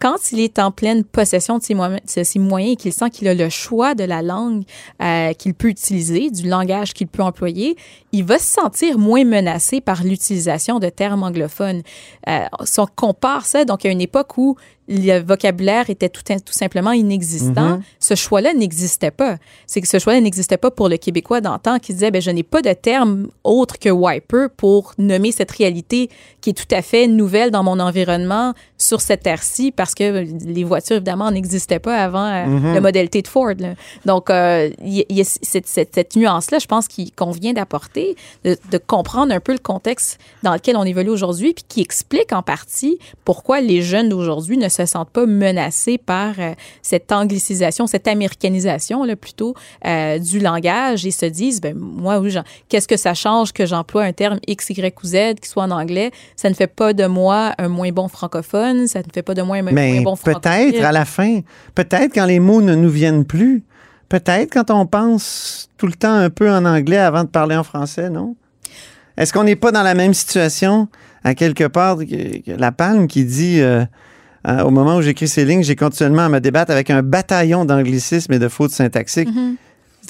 [0.00, 3.10] quand il est en pleine possession de ses, moyens, de ses moyens et qu'il sent
[3.10, 4.62] qu'il a le choix de la langue
[5.02, 7.76] euh, qu'il peut utiliser, du langage qu'il peut employer,
[8.12, 11.82] il va se sentir moins menacé par l'utilisation de termes anglophones.
[12.28, 14.56] Euh, si on compare ça, donc à une époque où
[14.92, 17.76] le vocabulaire était tout, tout simplement inexistant.
[17.76, 17.82] Mhm.
[18.00, 19.36] Ce choix-là n'existait pas.
[19.66, 22.42] C'est que ce choix-là n'existait pas pour le Québécois d'antan qui disait, ben, je n'ai
[22.42, 27.06] pas de terme autre que wiper pour nommer cette réalité qui est tout à fait
[27.06, 32.26] nouvelle dans mon environnement sur cette terre-ci parce que les voitures, évidemment, n'existaient pas avant
[32.26, 32.74] euh, Mhm.
[32.74, 33.52] le modèle T de Ford.
[33.58, 33.74] là.
[34.06, 38.16] Donc, euh, il y, a cette, cette- cette nuance-là, je pense, qu'il- qu'on vient d'apporter,
[38.44, 42.32] de, de comprendre un peu le contexte dans lequel on évolue aujourd'hui, puis qui explique
[42.32, 47.86] en partie pourquoi les jeunes d'aujourd'hui ne se sentent pas menacés par euh, cette anglicisation,
[47.86, 49.54] cette américanisation, là, plutôt,
[49.86, 52.34] euh, du langage et se disent, ben, moi, oui,
[52.68, 55.70] qu'est-ce que ça change que j'emploie un terme X, Y ou Z qui soit en
[55.70, 56.10] anglais?
[56.36, 59.42] Ça ne fait pas de moi un moins bon francophone, ça ne fait pas de
[59.42, 60.84] moi un moins bon peut-être francophile.
[60.84, 61.40] à la fin,
[61.74, 63.64] peut-être quand les mots ne nous viennent plus,
[64.08, 67.64] peut-être quand on pense tout le temps un peu en anglais avant de parler en
[67.64, 68.36] français, non?
[69.16, 70.88] Est-ce qu'on n'est pas dans la même situation
[71.24, 73.84] à quelque part que, que La Palme qui dit euh,
[74.48, 77.64] euh, au moment où j'écris ces lignes, j'ai continuellement à me débattre avec un bataillon
[77.64, 79.28] d'anglicisme et de fautes syntaxiques.
[79.34, 79.56] Mhm.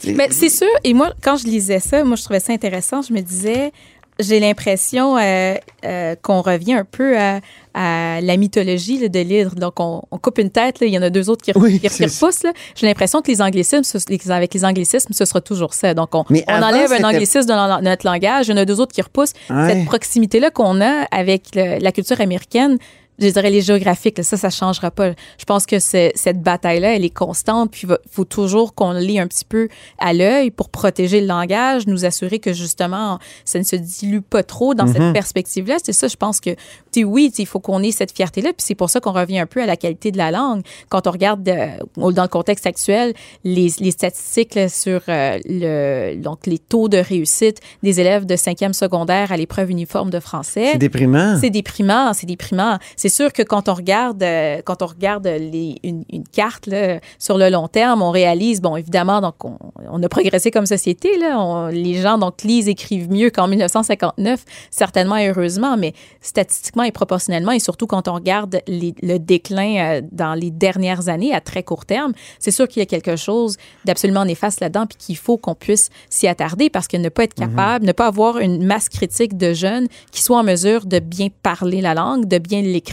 [0.02, 3.02] C'est- Mais c'est sûr, et moi, quand je lisais ça, moi, je trouvais ça intéressant.
[3.02, 3.70] Je me disais,
[4.18, 7.40] j'ai l'impression euh, euh, qu'on revient un peu à,
[7.74, 9.54] à la mythologie là, de l'hydre.
[9.56, 11.72] Donc, on, on coupe une tête, là, il y en a deux autres qui, Oui,
[11.80, 12.46] qui- qui c'est repoussent.
[12.76, 15.92] J'ai l'impression que les anglicismes, les- avec les anglicismes, ce sera toujours ça.
[15.92, 18.64] Donc, on, Mais on avant, enlève un anglicisme de notre langage, il y en a
[18.64, 19.32] deux autres qui repoussent.
[19.50, 19.74] Ouais.
[19.74, 22.78] Cette proximité-là qu'on a avec le- la culture américaine,
[23.20, 25.10] je dirais les géographiques, là, ça, ça changera pas.
[25.38, 29.26] Je pense que cette bataille-là, elle est constante, puis il faut toujours qu'on lit un
[29.26, 33.76] petit peu à l'œil pour protéger le langage, nous assurer que justement, ça ne se
[33.76, 35.76] dilue pas trop dans cette perspective-là.
[35.82, 36.50] C'est ça, je pense que,
[36.92, 39.46] tu oui, il faut qu'on ait cette fierté-là, puis c'est pour ça qu'on revient un
[39.46, 40.62] peu à la qualité de la langue.
[40.88, 46.16] Quand on regarde euh, dans le contexte actuel, les, les statistiques là, sur euh, le,
[46.16, 50.70] donc les taux de réussite des élèves de cinquième secondaire à l'épreuve uniforme de français.
[50.72, 51.38] C'est déprimant.
[51.40, 52.78] C'est déprimant, c'est déprimant.
[52.96, 56.98] C'est sûr que quand on regarde, euh, quand on regarde les, une, une carte là,
[57.18, 59.58] sur le long terme, on réalise, bon, évidemment, donc on,
[59.90, 61.18] on a progressé comme société.
[61.18, 66.82] Là, On- les gens donc lisent, écrivent mieux qu'en 1959, certainement et heureusement, mais statistiquement
[66.84, 71.34] et proportionnellement, et surtout quand on regarde les- le déclin euh, dans les dernières années
[71.34, 74.96] à très court terme, c'est sûr qu'il y a quelque chose d'absolument néfaste là-dedans, puis
[74.98, 78.38] qu'il faut qu'on puisse s'y attarder parce que ne pas être capable, ne pas avoir
[78.38, 82.38] une masse critique de jeunes qui soient en mesure de bien parler la langue, de
[82.38, 82.90] bien l'écrire,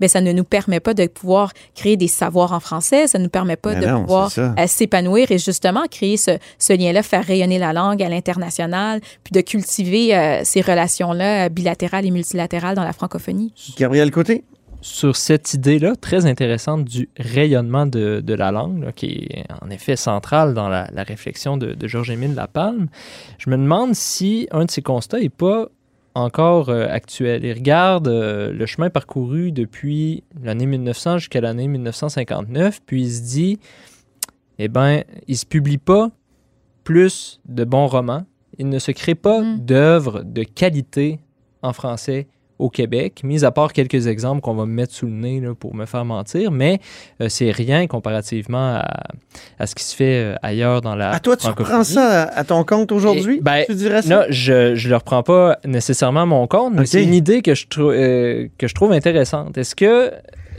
[0.00, 3.24] ben ça ne nous permet pas de pouvoir créer des savoirs en français, ça ne
[3.24, 7.24] nous permet pas de non, pouvoir euh, s'épanouir et justement créer ce, ce lien-là, faire
[7.24, 12.76] rayonner la langue à l'international, puis de cultiver euh, ces relations-là euh, bilatérales et multilatérales
[12.76, 13.52] dans la francophonie.
[13.76, 14.44] Gabriel Côté?
[14.86, 19.68] sur cette idée-là très intéressante du rayonnement de, de la langue, là, qui est en
[19.70, 22.86] effet centrale dans la, la réflexion de, de Georges-Émile Lapalme,
[23.38, 25.66] je me demande si un de ces constats n'est pas
[26.16, 27.44] encore euh, actuel.
[27.44, 33.22] Il regarde euh, le chemin parcouru depuis l'année 1900 jusqu'à l'année 1959, puis il se
[33.22, 33.58] dit,
[34.58, 36.10] eh bien, il se publie pas
[36.84, 38.24] plus de bons romans,
[38.58, 39.58] il ne se crée pas Mm.
[39.60, 41.20] d'œuvres de qualité
[41.62, 45.12] en français au Québec, mis à part quelques exemples qu'on va me mettre sous le
[45.12, 46.80] nez là, pour me faire mentir, mais
[47.20, 49.04] euh, c'est rien comparativement à,
[49.58, 52.44] à ce qui se fait euh, ailleurs dans la À toi, tu reprends ça à,
[52.44, 53.40] ton compte aujourd'hui?
[53.42, 54.20] Ben, tu dirais ça?
[54.20, 57.54] Non, je ne le reprends pas nécessairement à mon compte, mais c'est une idée que
[57.54, 59.58] je, euh, que je trouve intéressante.
[59.58, 60.12] Est-ce que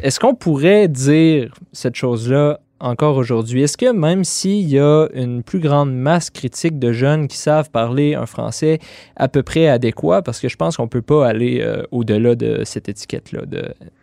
[0.03, 3.63] est-ce qu'on pourrait dire cette chose-là encore aujourd'hui?
[3.63, 7.69] Est-ce que même s'il y a une plus grande masse critique de jeunes qui savent
[7.69, 8.79] parler un français
[9.15, 12.35] à peu près adéquat, parce que je pense qu'on ne peut pas aller euh, au-delà
[12.35, 13.41] de cette étiquette-là,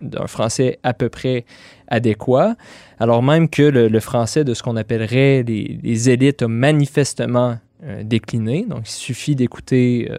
[0.00, 1.44] d'un français à peu près
[1.88, 2.56] adéquat,
[2.98, 7.56] alors même que le, le français de ce qu'on appellerait les, les élites a manifestement
[7.84, 8.64] euh, décliné.
[8.68, 10.16] Donc, il suffit d'écouter euh,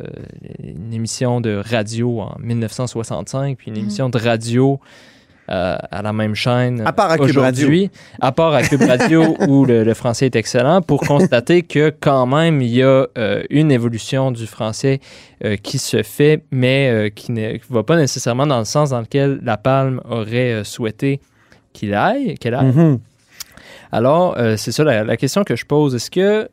[0.64, 3.82] une émission de radio en 1965, puis une Mhm.
[3.82, 4.80] émission de radio
[5.50, 9.36] euh, à la même chaîne À part à Cube aujourd'hui, à part à Cube Radio
[9.48, 13.44] où le, le français est excellent, pour constater que quand même il y a euh,
[13.50, 15.00] une évolution du français
[15.44, 18.90] euh, qui se fait, mais euh, qui ne qui va pas nécessairement dans le sens
[18.90, 21.20] dans lequel la Palme aurait euh, souhaité
[21.74, 22.72] qu'il aille, qu'elle aille.
[22.74, 23.00] Mhm.
[23.92, 25.94] Alors, euh, c'est ça la, la question que je pose.
[25.96, 26.50] Est-ce que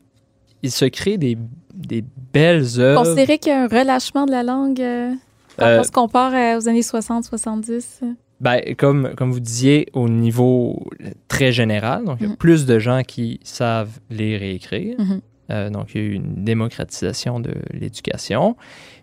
[0.62, 1.36] il se crée des,
[1.74, 3.02] des belles œuvres?
[3.02, 5.10] Considérer qu'il y a un relâchement de la langue euh,
[5.58, 8.02] quand Euh, on se compare euh, aux années 60-70.
[8.42, 10.84] Ben, comme, comme vous disiez, au niveau
[11.28, 12.36] très général, donc il y a Mhm.
[12.36, 14.96] plus de gens qui savent lire et écrire.
[14.98, 15.20] Mhm.
[15.50, 18.56] Euh, donc, il y a eu une démocratisation de l'éducation.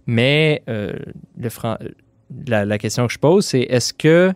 [0.07, 0.93] Mais euh,
[1.37, 1.77] le fran-
[2.47, 4.33] la, la question que je pose, c'est est-ce que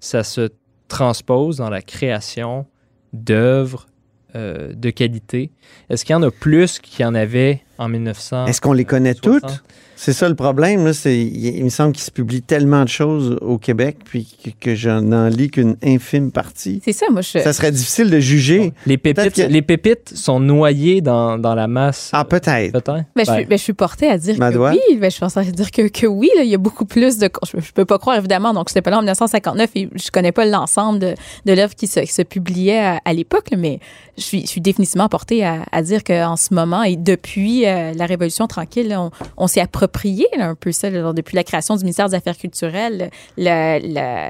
[0.00, 0.48] ça se
[0.88, 2.66] transpose dans la création
[3.12, 3.86] d'œuvres
[4.34, 5.50] euh, de qualité?
[5.90, 8.46] Est-ce qu'il y en a plus qu'il y en avait en 1900.
[8.46, 9.62] Est-ce qu'on les connaît toutes?
[10.00, 10.84] C'est ça le problème.
[10.84, 14.28] Là, c'est, il, il me semble qu'il se publie tellement de choses au Québec, puis
[14.44, 16.80] que, que je n'en lis qu'une infime partie.
[16.84, 17.40] C'est ça, moi, je.
[17.40, 18.72] Ça serait difficile de juger.
[18.86, 22.10] Les pépites, que- les pépites sont noyées dans, dans la masse.
[22.12, 22.70] Ah, peut-être.
[22.70, 22.84] Peut-être.
[23.16, 24.78] Ben, je, Ben, suis, ben, je suis portée à dire que oui.
[25.00, 26.30] Ben, je pense à dire que, que oui.
[26.36, 27.28] là, il y a beaucoup plus de.
[27.52, 28.54] Je, je peux pas croire, évidemment.
[28.54, 31.88] Donc, c'était pas là en 1959 et je connais pas l'ensemble de, de l'œuvre qui
[31.88, 33.80] se, qui se publiait à, à l'époque, mais
[34.16, 37.92] je suis, je suis définitivement portée à, à dire qu'en ce moment et depuis euh,
[37.94, 39.87] la Révolution tranquille, là, on, on s'est approprié
[40.36, 43.10] là, un peu ça, depuis la création du ministère des Affaires culturelles.
[43.36, 44.28] Le, le-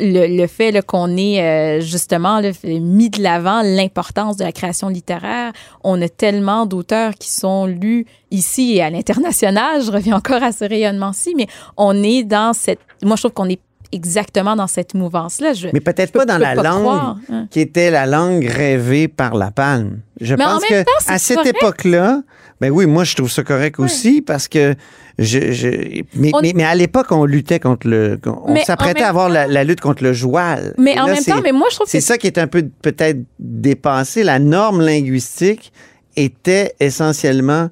[0.00, 5.52] le, fait qu'on ait euh, justement mis de l'avant l'importance de la création littéraire.
[5.82, 9.82] On a tellement d'auteurs qui sont lus ici et à l'international.
[9.82, 12.80] Je reviens encore à ce rayonnement-ci, mais on est dans cette...
[13.02, 13.60] Moi, je trouve qu'on est
[13.92, 15.52] exactement dans cette mouvance-là.
[15.72, 17.46] Mais peut-être peux- pas dans la pas langue croire, hein.
[17.50, 20.00] qui était la langue rêvée par la palme.
[20.20, 22.22] Je Mais pense que temps, à cette époque-là,
[22.60, 24.74] ben oui, moi je trouve ça correct aussi parce que
[25.18, 29.08] je, je- mais, On- mais, mais à l'époque on luttait contre le, on s'apprêtait à
[29.10, 30.74] avoir la, temps- la lutte contre le joual.
[30.76, 32.68] Mais en même temps, mais moi, je trouve que c'est ça qui est un peu
[32.82, 34.24] peut-être dépassé.
[34.24, 35.72] La norme linguistique
[36.16, 37.68] était essentiellement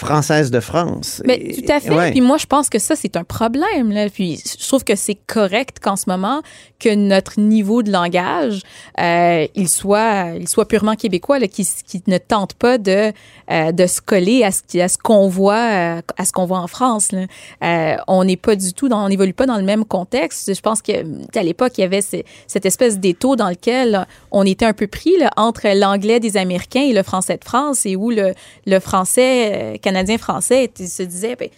[0.00, 1.22] française de France.
[1.26, 1.90] Mais Et- tout à fait.
[1.94, 2.10] ouais.
[2.10, 3.92] Puis moi, je pense que ça, c'est un problème.
[3.92, 4.08] Là.
[4.10, 6.42] Puis je trouve que c'est correct qu'en ce moment,
[6.78, 8.62] que notre niveau de langage,
[9.00, 11.66] euh, il, soit, il soit purement québécois, qui,
[12.06, 13.12] ne tente pas de,
[13.50, 15.54] euh, de se coller à ce, qui- à ce qu'on voit,
[15.98, 17.12] euh, à ce qu'on voit en France.
[17.12, 17.26] Là.
[17.62, 20.54] Euh, on n'est pas du tout, dans, on n'évolue pas dans le même contexte.
[20.54, 20.92] Je pense que
[21.38, 24.86] à l'époque, il y avait ce- cette espèce d'étau dans lequel on était un peu
[24.86, 28.32] pris là, entre l'anglais des Américains et le français de France, et où le,
[28.66, 31.48] le français euh, canadien-français était- se disait, ben,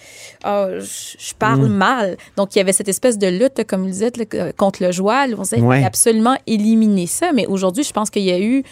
[0.44, 2.16] Ah, je parle mal.
[2.36, 4.16] Donc, il y avait cette espèce de lutte, comme vous dites,
[4.56, 5.34] contre le joual.
[5.38, 5.84] On s'est Ouais.
[5.84, 7.32] absolument éliminer ça.
[7.32, 8.64] Mais aujourd'hui, je pense qu'il y a eu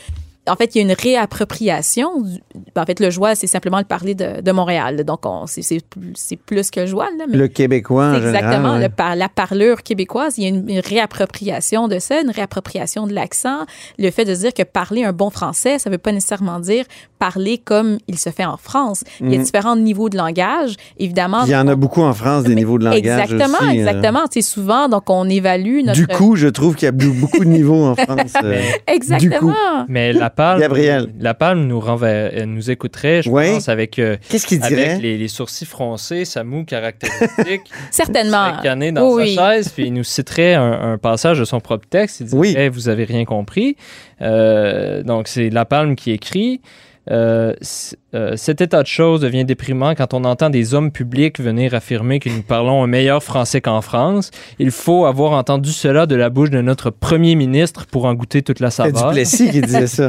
[0.50, 2.20] en fait, il y a une réappropriation.
[2.22, 2.40] du-
[2.76, 5.04] En fait, le joual, c'est simplement le parler de, de Montréal.
[5.04, 7.08] Donc, on- c'est c'est plus, c'est plus que joual.
[7.18, 8.88] Là, mais le québécois en Exactement, général, ouais.
[8.88, 13.06] le par- la parlure québécoise, il y a une, une réappropriation de ça, une réappropriation
[13.06, 13.60] de l'accent.
[13.98, 16.84] Le fait de se dire que parler un bon français, ça veut pas nécessairement dire
[17.18, 19.04] parler comme il se fait en France.
[19.20, 19.44] Il y a Mhm.
[19.44, 21.42] différents niveaux de langage, évidemment.
[21.44, 23.80] Il y en a beaucoup en France des niveaux de langage Exactement, aussi, euh.
[23.86, 24.20] exactement.
[24.30, 25.98] C'est souvent, donc on évalue notre...
[25.98, 28.32] Du coup, je trouve qu'il y a beaucoup de niveaux en France.
[28.44, 29.30] euh, Exactement.
[29.30, 29.52] Du coup.
[29.88, 31.08] Mais la palme, Gabriel.
[31.20, 33.52] la palme nous, renver- euh, nous écouterait, je Oui.
[33.52, 34.90] pense, avec, euh, Qu'est-ce qu'il dirait?
[34.90, 37.70] avec les, les sourcils froncés, sa moue caractéristique.
[37.90, 38.52] Certainement.
[38.62, 41.86] cané dans Oui, sa chaise, puis il nous citerait un, un passage de son propre
[41.88, 42.20] texte.
[42.20, 42.54] Il dirait Oui.
[42.56, 43.76] Hey, Vous avez rien compris.
[44.22, 46.60] Euh, donc, c'est La Palme qui écrit.
[47.10, 47.54] Euh,
[48.14, 52.20] euh, cet état de choses devient déprimant quand on entend des hommes publics venir affirmer
[52.20, 54.30] que nous parlons un meilleur français qu'en France.
[54.58, 58.42] Il faut avoir entendu cela de la bouche de notre premier ministre pour en goûter
[58.42, 59.08] toute la C'est saveur.
[59.08, 60.08] Duplessis qui disait ça.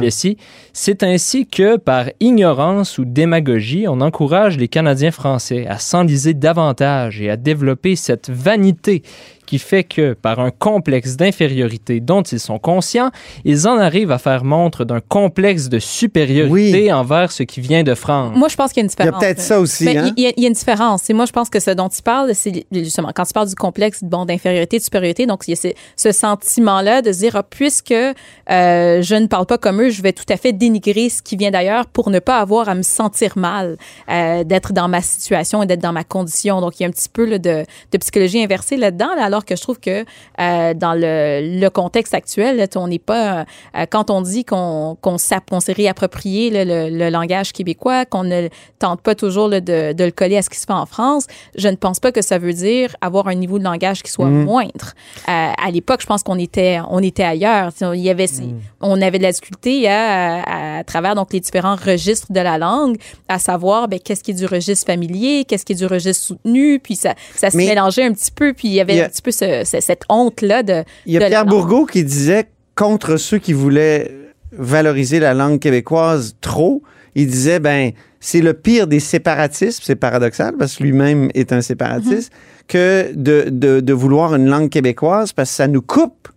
[0.72, 7.20] C'est ainsi que, par ignorance ou démagogie, on encourage les Canadiens français à s'enliser davantage
[7.20, 9.02] et à développer cette vanité
[9.46, 13.10] qui fait que, par un complexe d'infériorité dont ils sont conscients,
[13.44, 15.78] ils en arrivent à faire montre d'un complexe de
[16.26, 18.36] supériorité envers ce qui vient de France.
[18.36, 19.20] Moi, je pense qu'il y a une Il y a différence.
[19.20, 19.84] peut-être ça aussi.
[19.84, 20.12] Mais hein?
[20.16, 21.08] il y, a- il y a une différence.
[21.10, 23.54] Et moi, je pense que ce dont il parle, c'est justement quand il parle du
[23.54, 25.26] complexe bon, d'infériorité, de supériorité.
[25.26, 28.14] Donc, il y a ce, ce sentiment-là de se dire, ah, puisque euh,
[29.02, 31.50] je ne parle pas comme eux, je vais tout à fait dénigrer ce qui vient
[31.50, 33.76] d'ailleurs pour ne pas avoir à me sentir mal
[34.10, 36.60] euh, d'être dans ma situation et d'être dans ma condition.
[36.60, 39.41] Donc, il y a un petit peu là, de, de psychologie inversée là-dedans, là, alors
[39.44, 40.04] que je trouve que
[40.40, 43.40] euh, dans le, le contexte actuel, là, on n'est pas...
[43.76, 48.48] euh, quand on dit qu'on qu'on s'est réapproprié là, le, le langage québécois, qu'on ne
[48.78, 51.26] tente pas toujours là, de, de le coller à ce qui se fait en France,
[51.56, 54.26] je ne pense pas que ça veut dire avoir un niveau de langage qui soit
[54.26, 54.44] Mm.
[54.44, 54.92] moindre.
[55.28, 57.70] Euh, à l'époque, je pense qu'on était, on était ailleurs.
[57.94, 61.40] Il y avait, ces- On avait de la difficulté à, à, à travers donc, les
[61.40, 62.96] différents registres de la langue,
[63.28, 66.78] à savoir ben, qu'est-ce qui est du registre familier, qu'est-ce qui est du registre soutenu,
[66.78, 69.08] puis ça, ça se Mais- mélangeait un petit peu, puis il y avait a- un
[69.08, 71.46] petit peu ce- ce- cette honte-là de, Il y a de Pierre.
[71.46, 74.10] Bourgault qui disait contre ceux qui voulaient
[74.52, 76.82] valoriser la langue québécoise trop,
[77.14, 81.60] il disait ben c'est le pire des séparatismes, c'est paradoxal parce que lui-même est un
[81.60, 82.32] séparatiste,
[82.68, 86.28] que de, de, de vouloir une langue québécoise parce que ça nous coupe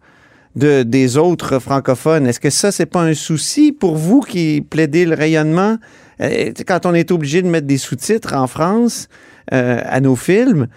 [0.56, 2.26] de, des autres francophones.
[2.28, 5.78] Est-ce que ça, c'est pas un souci pour vous qui plaidez le rayonnement?
[6.22, 9.08] Euh, quand on est obligé de mettre des sous-titres en France
[9.54, 10.68] euh, à nos films,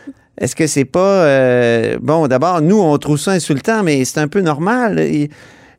[0.40, 1.24] est-ce que c'est pas...
[1.24, 5.00] euh, bon, d'abord, nous, on trouve ça insultant, mais c'est un peu normal.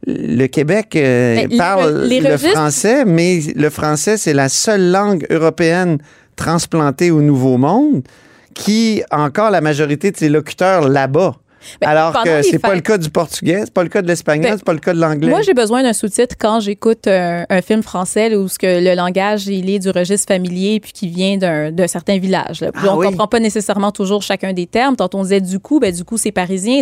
[0.08, 4.92] Le Québec euh, Mais parle les le registres- français, mais le français, c'est la seule
[4.92, 5.98] langue européenne
[6.36, 8.04] transplantée au Nouveau Monde
[8.54, 11.36] qui a encore la majorité de ses locuteurs là-bas.
[11.82, 14.52] Ben, Alors que c'est pas le cas du portugais, c'est pas le cas de l'espagnol,
[14.52, 15.30] Ben, c'est pas le cas de l'anglais.
[15.30, 18.68] Moi, j'ai besoin d'un sous-titre quand j'écoute un, un film français là, où ce que
[18.84, 22.62] le langage il est du registre familier puis qui vient d'un certain village.
[22.62, 22.72] là.
[22.72, 23.08] Puis Ah on oui.
[23.08, 24.96] comprend pas nécessairement toujours chacun des termes.
[24.96, 26.82] Quand on disait du coup, ben du coup c'est parisien.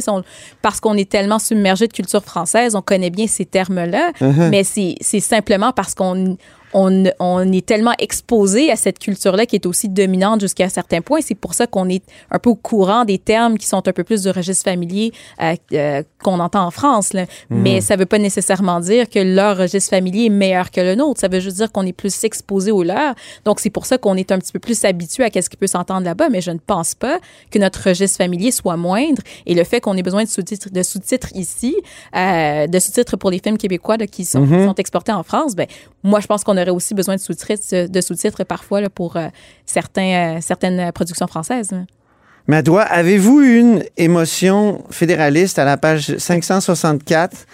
[0.62, 4.12] Parce qu'on est tellement submergé de culture française, on connaît bien ces termes-là.
[4.22, 4.50] Uh-huh.
[4.50, 6.38] Mais c'est c'est simplement parce qu'on
[6.78, 11.02] on, on est tellement exposé à cette culture-là qui est aussi dominante jusqu'à un certain
[11.02, 11.20] point.
[11.22, 14.04] C'est pour ça qu'on est un peu au courant des termes qui sont un peu
[14.04, 15.12] plus du registre familier
[15.42, 17.14] euh, euh, qu'on entend en France.
[17.14, 17.26] là.
[17.50, 21.20] Mais ça veut pas nécessairement dire que leur registre familier est meilleur que le nôtre.
[21.20, 23.16] Ça veut juste dire qu'on est plus exposé au leur.
[23.44, 25.68] Donc, c'est pour ça qu'on est un petit peu plus habitué à ce qui peut
[25.68, 26.30] s'entendre là-bas.
[26.30, 29.24] Mais je ne pense pas que notre registre familier soit moindre.
[29.48, 31.76] Et le fait qu'on ait besoin de sous-titres, de sous-titres ici,
[32.16, 35.56] euh, de sous-titres pour les films québécois là, qui, sont, qui sont exportés en France,
[35.56, 35.66] ben,
[36.04, 39.28] moi, je pense qu'on aurait aussi besoin de sous-titres, de sous-titres parfois là, pour euh,
[39.66, 41.74] certains, euh, certaines productions françaises.
[42.48, 47.46] Madoua, avez-vous une émotion fédéraliste à la page 564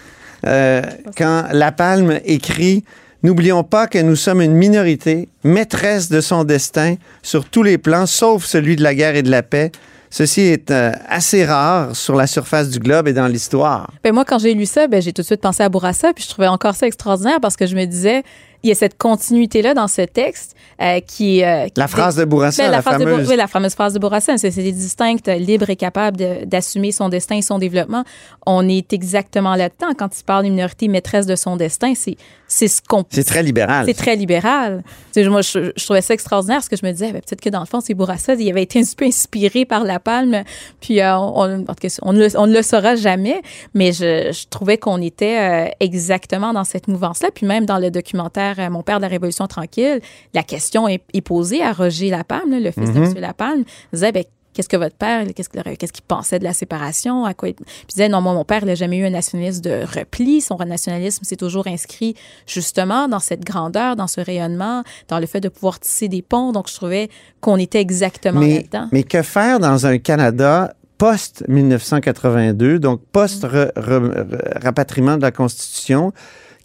[0.45, 0.81] euh,
[1.17, 2.83] quand La Palme écrit
[3.23, 8.05] N'oublions pas que nous sommes une minorité, maîtresse de son destin sur tous les plans,
[8.05, 9.71] sauf celui de la guerre et de la paix.
[10.09, 13.89] Ceci est euh, assez rare sur la surface du globe et dans l'histoire.
[14.03, 16.23] Ben moi, quand j'ai lu ça, ben, j'ai tout de suite pensé à Bourassa, puis
[16.23, 18.23] je trouvais encore ça extraordinaire parce que je me disais,
[18.63, 22.23] il y a cette continuité-là dans ce texte euh, qui, euh, qui- La phrase de
[22.25, 23.29] Bourassa, Ben, la, phrase fameuse.
[23.29, 27.41] Oui, la fameuse phrase de Bourassa, société distincte, libre et capable d'assumer son destin et
[27.41, 28.03] son développement.
[28.45, 29.93] On est exactement là-dedans.
[29.97, 32.15] Quand il parle d'une minorité maîtresse de son destin, c'est
[32.53, 33.85] c'est ce qu'on C'est très libéral.
[33.87, 34.83] c'est très libéral.
[35.15, 37.61] Moi, je, je trouvais ça extraordinaire parce que je me disais, ben, peut-être que dans
[37.61, 40.43] le fond, c'est Bourassa, il avait été un petit peu inspiré par La Palme,
[40.79, 41.65] puis euh, on, le,
[42.03, 42.13] on
[42.47, 43.41] ne le saura jamais,
[43.73, 47.29] mais je, je trouvais qu'on était euh, exactement dans cette mouvance-là.
[47.33, 49.99] Puis même dans le documentaire euh, Mon père de la Révolution tranquille,
[50.35, 53.13] la question est, est posée à Roger Lapalme, là, le fils de M.
[53.17, 53.63] Lapalme.
[53.91, 57.25] Il disait, ben, Qu'est-ce que votre père, qu'est-ce qu'il pensait de la séparation?
[57.25, 57.55] À quoi il...
[57.55, 60.41] Puis il disait, non, moi, mon père, il n'a jamais eu un nationalisme de repli.
[60.41, 65.41] Son nationalisme s'est toujours inscrit justement dans cette grandeur, dans ce rayonnement, dans le fait
[65.41, 66.51] de pouvoir tisser des ponts.
[66.51, 67.09] Donc, je trouvais
[67.41, 68.87] qu'on était exactement mais, là-dedans.
[68.91, 76.13] mais que faire dans un Canada post-1982, donc post-rapatriement de la Constitution,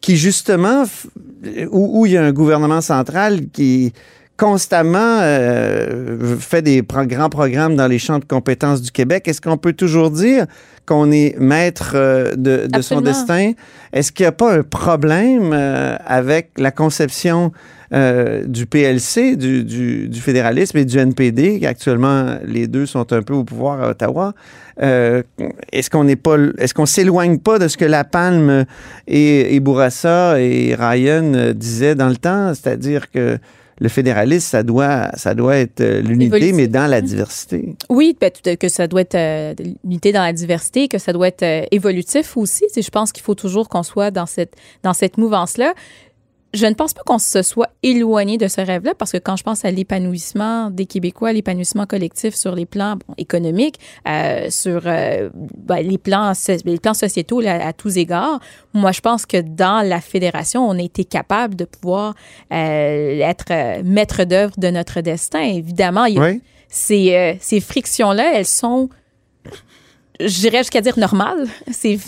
[0.01, 0.85] qui justement,
[1.71, 3.93] où il y a un gouvernement central qui
[4.39, 9.27] constamment euh, fait des pro- grands programmes dans les champs de compétences du Québec.
[9.29, 10.47] Est-ce qu'on peut toujours dire
[10.87, 13.53] qu'on est maître euh, de, de son destin?
[13.93, 17.53] Est-ce qu'il n'y a pas un problème euh, avec la conception
[17.93, 23.23] euh, du PLC, du, du, du fédéralisme et du NPD, qu'actuellement les deux sont un
[23.23, 24.35] peu au pouvoir à Ottawa?
[24.81, 25.23] Euh,
[25.73, 28.67] est-ce qu'on n'est pas, est-ce qu'on s'éloigne pas de ce que La Palme
[29.09, 33.39] et, et Bourassa et Ryan disaient dans le temps, c'est-à-dire que
[33.81, 37.77] le fédéralisme, ça doit, ça doit être euh, l'unité, mais dans la diversité.
[37.89, 41.43] Oui, ben, que ça doit être euh, l'unité dans la diversité, que ça doit être
[41.43, 42.65] euh, évolutif aussi.
[42.75, 45.75] Je pense qu'il faut toujours qu'on soit dans cette, dans cette mouvance-là.
[46.55, 49.43] Je ne pense pas qu'on se soit éloigné de ce rêve-là parce que quand je
[49.43, 55.29] pense à l'épanouissement des Québécois, l'épanouissement collectif sur les plans bon, économiques, euh, sur euh,
[55.35, 56.33] ben, les, plans,
[56.65, 58.41] les plans sociétaux là, à tous égards,
[58.73, 62.15] moi, je pense que dans la fédération, on a été capable de pouvoir
[62.53, 65.41] euh, être euh, maître d'œuvre de notre destin.
[65.41, 66.41] Évidemment, il y a, Oui.
[66.69, 68.89] ces, euh, ces frictions-là, elles sont,
[70.21, 71.47] je dirais jusqu'à dire normales.
[71.71, 71.99] C'est,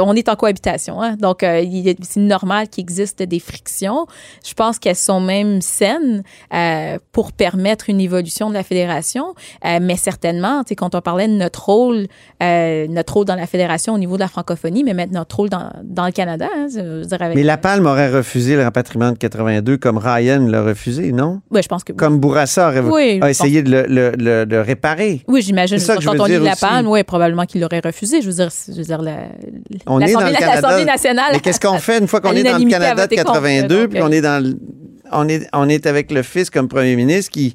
[0.00, 1.16] on est en cohabitation, hein?
[1.16, 1.64] donc euh,
[2.02, 4.06] c'est normal qu'il existe des frictions.
[4.46, 9.78] Je pense qu'elles sont même saines euh, pour permettre une évolution de la fédération, Euh,
[9.80, 12.06] mais certainement, tu sais, quand on parlait de notre rôle,
[12.42, 15.48] euh, notre rôle dans la fédération au niveau de la francophonie, mais maintenant notre rôle
[15.48, 19.16] dans, dans le Canada, hein, je avec, Mais La Palme aurait refusé le rapatriement de
[19.18, 21.40] 82 comme Ryan l'a refusé, non?
[21.50, 24.60] Ouais, je pense que Comme Bourassa aurait Oui, a essayé de le, le- le- le
[24.60, 25.22] réparer.
[25.28, 25.78] Oui, j'imagine.
[25.78, 28.22] C'est ça que je Quand on lit dire la palme, oui, probablement qu'il l'aurait refusé.
[28.22, 29.24] Je veux dire, je veux dire la,
[29.86, 30.60] On est dans l'Assemblée- le Canada.
[30.62, 31.30] l'Assemblée nationale.
[31.34, 33.80] Mais qu'est-ce qu'on fait une fois qu'on est dans le Canada de voté contre, 82
[33.82, 34.56] donc, puis qu'on est dans le-
[35.12, 37.54] on est on est avec le fils comme premier ministre qui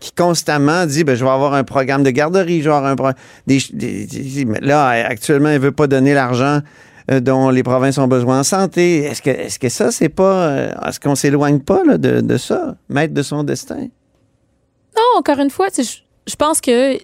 [0.00, 2.96] qui constamment dit ben je vais avoir un programme de garderie, je vais avoir un
[2.96, 3.10] pro-
[3.46, 6.60] des, des- des- mais là actuellement il veut pas donner l'argent
[7.10, 8.98] euh, dont les provinces ont besoin en santé.
[9.04, 12.36] Est-ce que est-ce que ça c'est pas euh, est-ce qu'on s'éloigne pas là, de, de
[12.36, 13.88] ça, maître de son destin?
[14.96, 16.96] Non, encore une fois, tu sais, je, je pense que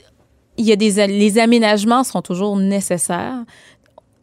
[0.57, 3.44] il y a des les aménagements seront toujours nécessaires.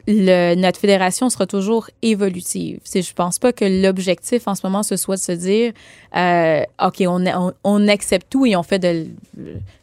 [0.08, 2.80] Le, notre fédération sera toujours évolutive.
[2.82, 5.72] Sais, je pense pas que l'objectif en ce moment ce soit de se dire
[6.16, 9.06] euh, ok on, on, on accepte tout et on fait de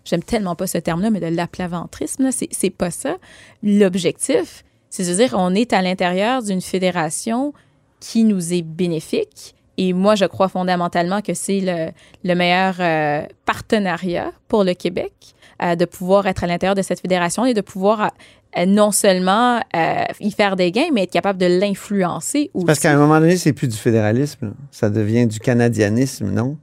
[0.04, 3.16] j'aime tellement pas ce terme-là mais de l'aplaventrisme c'est c'est pas ça.
[3.64, 7.54] L'objectif c'est de dire on est à l'intérieur d'une fédération
[8.00, 9.56] qui nous est bénéfique.
[9.78, 11.92] Et moi, je crois fondamentalement que c'est le,
[12.26, 15.14] le meilleur euh, partenariat pour le Québec,
[15.62, 18.12] euh, de pouvoir être à l'intérieur de cette fédération et de pouvoir
[18.58, 22.66] euh, non seulement euh, y faire des gains, mais être capable de l'influencer aussi.
[22.66, 26.58] Parce qu'à un moment donné, c'est plus du fédéralisme, ça devient du canadianisme, non?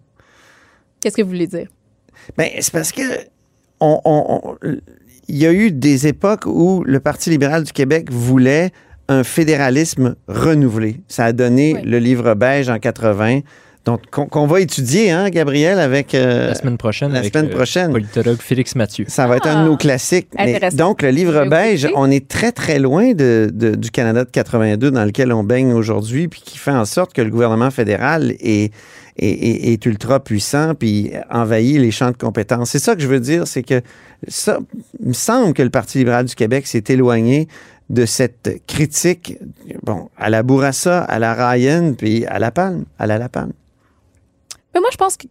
[1.00, 1.68] Qu'est-ce que vous voulez dire?
[2.36, 3.02] Ben, c'est parce que
[3.80, 4.76] on, on- on-
[5.28, 8.70] il y a eu des époques où le Parti libéral du Québec voulait
[9.08, 11.00] un fédéralisme renouvelé.
[11.08, 11.82] Ça a donné Oui.
[11.84, 13.40] le livre beige en 80,
[13.86, 17.48] donc qu'on qu'on va étudier, hein, Gabriel, avec euh, La semaine prochaine, la avec semaine
[17.50, 17.92] le prochaine.
[17.92, 19.04] politologue Félix Mathieu.
[19.08, 20.28] Ça va être un de nos classiques.
[20.36, 20.70] Mais Ah!
[20.70, 24.90] Donc, le livre beige, on est très, très loin de, de- du Canada de 82
[24.90, 28.72] dans lequel on baigne aujourd'hui, puis qui fait en sorte que le gouvernement fédéral est,
[29.18, 32.70] est, est- est ultra puissant, puis envahit les champs de compétences.
[32.70, 33.80] C'est ça que je veux dire, c'est que
[34.26, 34.58] ça,
[35.00, 37.46] il me semble que le Parti libéral du Québec s'est éloigné
[37.88, 39.38] de cette critique,
[39.84, 43.52] bon, à la Bourassa, à la Ryan, puis à la Palme, à la La Palme.
[44.76, 45.26] Mais moi, je pense que-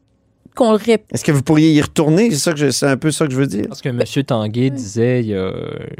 [0.56, 1.06] qu'on le répète.
[1.14, 2.32] Est-ce que vous pourriez y retourner?
[2.32, 3.66] C'est ça que je- c'est un peu ça que je veux dire.
[3.68, 4.02] Parce que M.
[4.26, 5.52] Tanguay disait il y a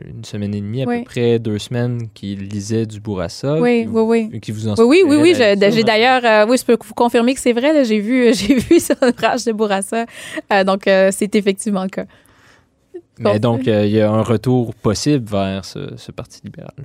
[0.08, 1.00] une semaine et demie, à Oui.
[1.00, 3.60] peu près deux semaines, qu'il lisait du Bourassa.
[3.60, 4.39] Oui, qui- oui, oui.
[4.39, 5.34] Qui vous en Oui, oui, oui, oui.
[5.36, 7.72] je- J'ai d'ailleurs, euh, oui, je peux vous confirmer que c'est vrai.
[7.74, 10.06] là, J'ai vu, j'ai vu le page de Bourassa.
[10.52, 12.06] Euh, donc, euh, c'est effectivement le cas.
[13.20, 16.72] Mais donc, euh, il y a un retour possible vers ce, ce Parti libéral.
[16.78, 16.84] là.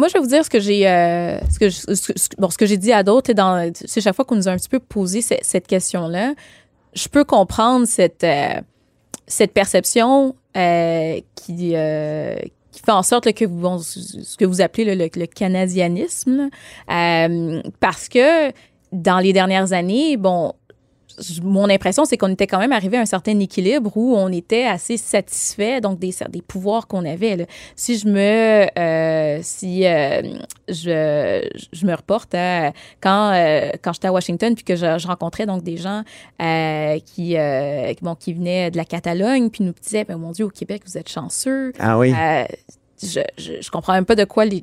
[0.00, 3.32] Moi, je vais vous dire ce que j'ai, euh, ce que, j'ai dit à d'autres.
[3.34, 6.34] Dans, c'est chaque fois qu'on nous a un petit peu posé ce- cette question-là,
[6.94, 8.60] je peux comprendre cette, euh,
[9.26, 15.26] cette perception euh, qui, qui fait en sorte que vous, ce que vous appelez le,
[15.26, 16.48] canadianisme,
[16.88, 18.50] parce que
[18.92, 20.54] dans les dernières années, bon,
[21.42, 24.64] mon impression, c'est qu'on était quand même arrivé à un certain équilibre où on était
[24.64, 27.36] assez satisfait donc des, des pouvoirs qu'on avait.
[27.36, 27.44] là.
[27.76, 30.22] Si je me, euh, si euh,
[30.68, 35.06] je, je me reporte à quand euh, quand j'étais à Washington puis que je, je
[35.06, 36.02] rencontrais donc des gens
[36.42, 40.32] euh, qui euh, qui, bon qui venaient de la Catalogne puis nous disaient ben mon
[40.32, 41.72] Dieu au Québec vous êtes chanceux.
[41.78, 42.14] Ah oui.
[43.02, 43.06] Euh,
[43.38, 44.62] je, je, je comprends même pas de quoi les.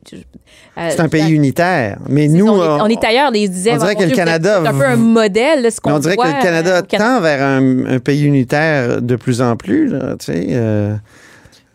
[0.77, 1.97] euh, C'est un pays unitaire.
[2.07, 3.31] Mais nous, ça, on, est, on- on est ailleurs.
[3.35, 5.81] Ils disaient, on dirait que le Dieu, Canada C'est un peu un modèle, là, ce
[5.81, 7.15] qu'on on dirait que le Canada euh, Canada.
[7.15, 9.87] tend vers un, un pays unitaire de plus en plus.
[9.87, 10.95] Là, tu sais, euh,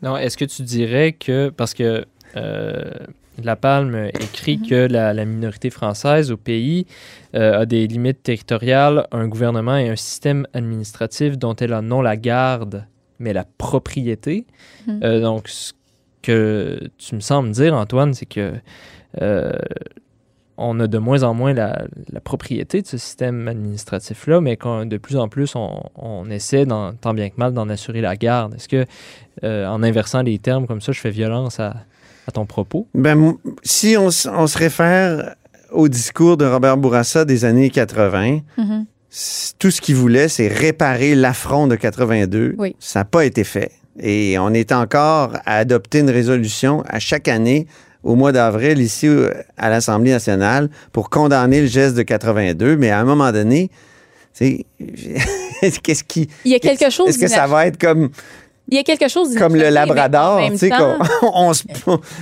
[0.03, 2.05] Non, est-ce que tu dirais que, parce que
[2.37, 2.91] euh,
[3.43, 6.87] La Palme écrit que la, la minorité française au pays
[7.35, 12.03] euh, a des limites territoriales, un gouvernement et un système administratif dont elle a non
[12.03, 12.85] la garde,
[13.19, 14.47] mais la propriété.
[14.89, 15.73] Euh, donc, ce
[16.23, 18.53] que tu me sembles dire, Antoine, c'est que
[19.21, 19.53] euh,
[20.59, 24.85] on a de moins en moins la, la propriété de ce système administratif-là, mais qu'on-
[24.87, 28.17] de plus en plus, on, on essaie, dans- tant bien que mal, d'en assurer la
[28.17, 28.55] garde.
[28.55, 28.85] Est-ce que,
[29.45, 31.75] euh, en inversant les termes comme ça, je fais violence à,
[32.29, 32.87] à ton propos?
[32.95, 35.35] ben, si on, se réfère
[35.73, 38.85] au discours de Robert Bourassa des années 80, Mhm.
[39.09, 42.55] c- tout ce qu'il voulait, c'est réparer l'affront de 82.
[42.59, 42.77] Oui.
[42.79, 43.73] Ça n'a pas été fait.
[44.01, 47.67] Et on est encore à adopter une résolution à chaque année
[48.03, 49.09] au mois d'avril ici
[49.57, 52.77] à l'Assemblée nationale pour condamner le geste de 82.
[52.77, 53.71] Mais à un moment donné,
[54.37, 56.29] tu sais, qu'est-ce qui...
[56.45, 57.09] Il y a quelque chose.
[57.11, 58.09] Est-ce que ça va être comme,
[58.69, 59.37] Il y a quelque chose.
[59.37, 60.41] comme le Labrador?
[60.51, 60.97] tu sais, qu'on-
[61.35, 61.53] on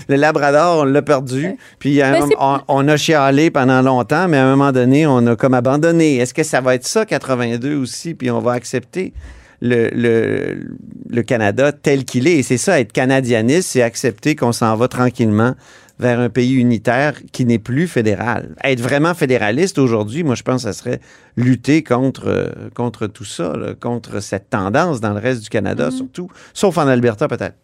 [0.09, 1.57] le Labrador, on l'a perdu.
[1.79, 5.37] Puis un on, on a chialé pendant longtemps, mais à un moment donné, on a
[5.37, 6.17] comme abandonné.
[6.17, 8.15] Est-ce que ça va être ça, 82 aussi?
[8.15, 9.15] Puis on va accepter?
[9.61, 10.77] Le, le,
[11.09, 12.39] le Canada tel qu'il est.
[12.39, 15.55] Et c'est ça, être canadianiste, c'est accepter qu'on s'en va tranquillement
[15.99, 18.55] vers un pays unitaire qui n'est plus fédéral.
[18.65, 20.99] Être vraiment fédéraliste aujourd'hui, moi, je pense que ça serait
[21.37, 25.91] lutter contre, euh, contre tout ça, là, contre cette tendance dans le reste du Canada,
[25.91, 25.97] Mm-hmm.
[25.97, 27.55] surtout, sauf en Alberta peut-être.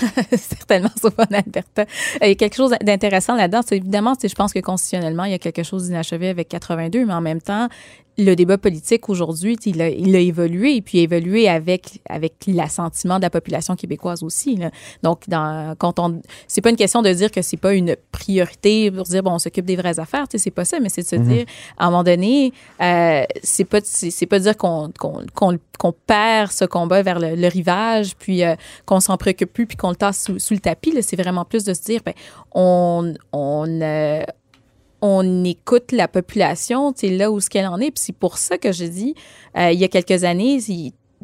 [0.36, 1.82] certainement sauf en Alberta.
[1.82, 3.60] Euh, Il y a quelque chose d'intéressant là-dedans.
[3.70, 7.20] Évidemment, je pense que constitutionnellement, il y a quelque chose d'inachevé avec 82, mais en
[7.22, 7.68] même temps,
[8.18, 13.16] le débat politique aujourd'hui, il a, il a évolué et puis évolué avec avec l'assentiment
[13.18, 14.56] de la population québécoise aussi.
[14.56, 14.70] là.
[15.02, 18.90] Donc, dans, quand on, c'est pas une question de dire que c'est pas une priorité
[18.90, 21.16] pour dire bon, on s'occupe des vraies affaires, c'est pas ça, mais c'est de se
[21.16, 21.46] dire
[21.78, 22.52] à un moment donné,
[22.82, 27.20] euh, c'est pas c'est c'est pas dire qu'on qu'on qu'on qu'on perd ce combat vers
[27.20, 30.54] le, le rivage, puis euh, qu'on s'en préoccupe plus, puis qu'on le tasse sous, sous
[30.54, 30.90] le tapis.
[30.92, 31.02] là.
[31.02, 32.14] C'est vraiment plus de se dire, ben,
[32.52, 34.22] on, on, euh,
[35.00, 37.90] on écoute la population, tu là où ce qu'elle en est.
[37.90, 39.14] Puis c'est pour ça que je dis,
[39.56, 40.60] euh, il y a quelques années,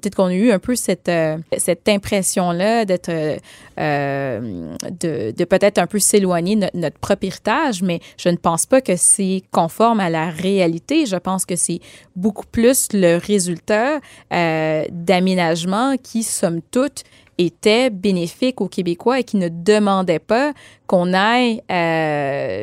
[0.01, 3.37] peut-être qu'on a eu un peu cette, euh, cette impression-là d'être, euh,
[3.79, 8.67] euh, de, de peut-être un peu s'éloigner de notre, propre héritage, mais je ne pense
[8.67, 11.07] pas que c'est conforme à la réalité.
[11.07, 11.81] Je pense que c'est
[12.17, 14.01] beaucoup plus le résultat
[14.33, 17.05] euh, d'aménagements qui, somme toute,
[17.39, 20.53] étaient bénéfiques aux Québécois et qui ne demandaient pas
[20.87, 22.63] qu'on aille euh,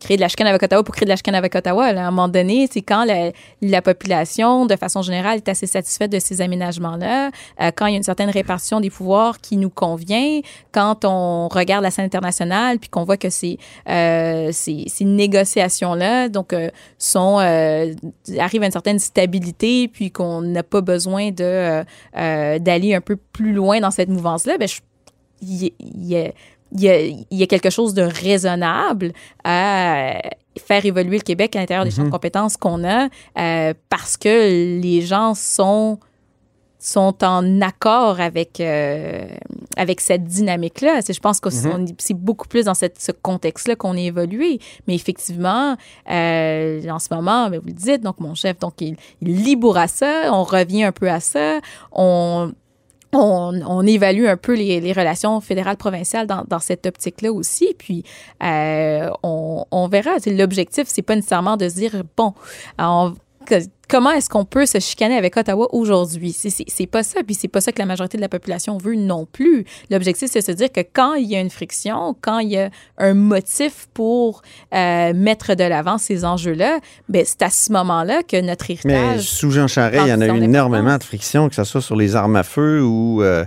[0.00, 1.92] créer de la chicane avec Ottawa pour créer de la chicane avec Ottawa.
[1.92, 2.04] Là.
[2.04, 3.30] À un moment donné, c'est quand la,
[3.62, 7.30] la, population, de façon générale, est assez satisfaite de ces aménagements-là,
[7.60, 10.40] euh, quand il y a une certaine répartition des pouvoirs qui nous convient,
[10.72, 16.28] quand on regarde la scène internationale, puis qu'on voit que ces, euh, ces, ces négociations-là
[16.28, 17.92] donc euh, sont euh,
[18.38, 21.84] arrivent à une certaine stabilité, puis qu'on n'a pas besoin de euh,
[22.16, 24.68] euh, d'aller un peu plus loin dans cette mouvance-là, ben,
[25.42, 26.30] il y, a
[26.72, 29.12] il y, a, il y, a, quelque chose de raisonnable
[29.44, 30.20] à
[30.58, 31.96] faire évoluer le Québec à l'intérieur des -hmm.
[31.96, 33.08] champs de compétences qu'on a
[33.38, 35.98] euh, parce que les gens sont
[36.82, 39.26] sont en accord avec euh,
[39.76, 41.94] avec cette dynamique là je pense que -hmm.
[41.98, 45.76] c'est beaucoup plus dans cette, ce contexte là qu'on est évolué mais effectivement
[46.10, 49.88] euh, en ce moment ben, vous le dites donc mon chef donc il, il à
[49.88, 51.60] ça on revient un peu à ça
[51.92, 52.52] on
[53.12, 57.74] on, évalue un peu les, relations fédérales provinciales dans, dans cette optique-là aussi.
[57.78, 58.04] Puis
[58.42, 60.12] euh, on, on, verra.
[60.26, 62.34] L'objectif, c'est pas nécessairement de se dire bon,
[62.78, 63.14] on,
[63.50, 66.32] que, comment est-ce qu'on peut se chicaner avec Ottawa aujourd'hui?
[66.32, 69.26] C'est pas ça, puis c'est pas ça que la majorité de la population veut non
[69.26, 69.64] plus.
[69.90, 72.58] L'objectif, c'est de se dire que quand il y a une friction, quand il y
[72.58, 74.42] a un motif pour
[74.72, 76.78] euh, mettre de l'avant ces enjeux-là,
[77.08, 79.16] ben c'est à ce moment-là que notre héritage...
[79.16, 81.82] Mais sous Jean Charest, il y en a eu énormément de frictions, que ce soit
[81.82, 83.44] sur les armes à feu ou, euh,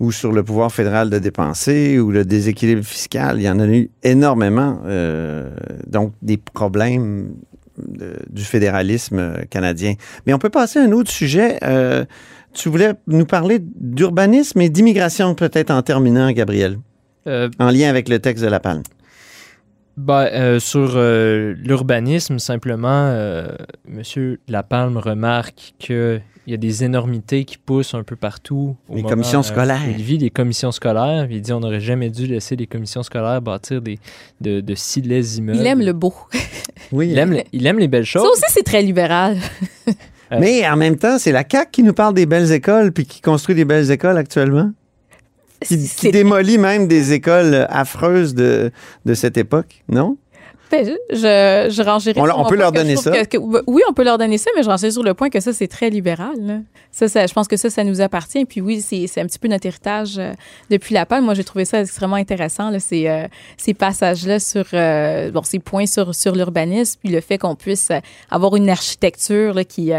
[0.00, 3.38] ou sur le pouvoir fédéral de dépenser ou le déséquilibre fiscal.
[3.38, 4.80] Il y en a eu énormément.
[4.86, 5.50] Euh,
[5.86, 7.34] donc, des problèmes
[7.86, 9.94] de, du fédéralisme canadien.
[10.26, 11.58] Mais on peut passer à un autre sujet.
[11.62, 12.04] Euh,
[12.52, 16.78] tu voulais nous parler d'urbanisme et d'immigration peut-être en terminant, Gabriel,
[17.26, 18.82] euh, en lien avec le texte de La Palme.
[19.96, 23.46] Ben, euh, sur euh, l'urbanisme, simplement, euh,
[23.86, 24.36] M.
[24.48, 25.74] Lapalme remarque
[26.44, 28.76] qu'il y a des énormités qui poussent un peu partout.
[28.88, 29.80] les moment, commissions scolaires.
[29.88, 31.26] il vit les commissions scolaires.
[31.30, 33.98] Il dit on n'aurait jamais dû laisser les commissions scolaires bâtir des,
[34.40, 35.58] de, de si laids immeubles.
[35.60, 36.14] Il aime le beau.
[36.92, 37.10] oui.
[37.10, 38.22] Il aime, il aime les belles choses.
[38.22, 39.38] Ça aussi, c'est très libéral.
[40.38, 43.20] Mais en même temps, c'est la CAQ qui nous parle des belles écoles puis qui
[43.20, 44.72] construit des belles écoles actuellement
[45.64, 48.70] qui, qui démolit même des écoles affreuses de,
[49.04, 50.16] de cette époque, non?
[50.72, 53.10] Ben, je, je rangerais on, on peut leur donner ça.
[53.10, 55.38] Que, que, oui, on peut leur donner ça, mais je rangerais sur le point que
[55.38, 56.34] ça, c'est très libéral.
[56.40, 56.60] Là.
[56.90, 58.42] Ça, ça, je pense que ça, ça nous appartient.
[58.46, 60.32] Puis oui, c'est un petit peu notre héritage euh,
[60.70, 61.26] depuis la Palme.
[61.26, 65.58] Moi, j'ai trouvé ça extrêmement intéressant, là, ces, euh, ces passages-là sur, euh, bon, ces
[65.58, 67.92] points sur, sur l'urbanisme, puis le fait qu'on puisse
[68.30, 69.92] avoir une architecture là, qui,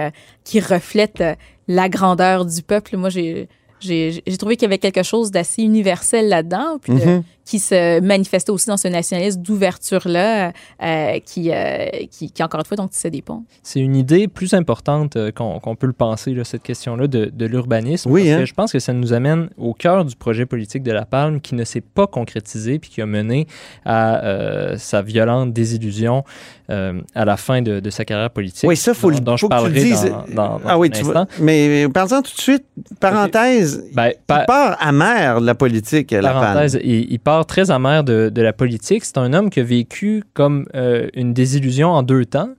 [0.44, 1.24] qui reflète
[1.68, 2.98] la grandeur du peuple.
[2.98, 3.48] Moi, j'ai
[3.84, 7.18] j'ai trouvé qu'il y avait quelque chose d'assez universel là-dedans, puis mm -hmm.
[7.18, 12.60] de, qui se manifestait aussi dans ce nationalisme d'ouverture-là, euh, qui, euh, qui, qui, encore
[12.62, 13.44] une fois, donc, tissait des ponts.
[13.64, 17.26] C'est une idée plus importante euh, qu'on qu peut le penser, là, cette question-là de,
[17.26, 18.10] de l'urbanisme.
[18.12, 18.40] Oui, parce hein?
[18.40, 21.42] que je pense que ça nous amène au cœur du projet politique de La Palme
[21.42, 23.48] qui ne s'est pas concrétisé puis qui a mené
[23.86, 26.24] à euh, sa violente désillusion
[26.70, 28.68] euh, à la fin de, de, sa carrière politique.
[28.68, 31.28] Oui, ça, faut dont, le dont je parlerai dans, dans, dans Ah oui, tu vois,
[31.40, 32.66] mais parlons tout de suite,
[33.00, 33.94] parenthèse, okay.
[33.94, 36.70] ben, il part amer de la politique, La Palme.
[36.84, 39.06] Il, il part très amer de, de la politique.
[39.06, 42.50] C'est un homme qui a vécu comme euh, une désillusion en deux temps.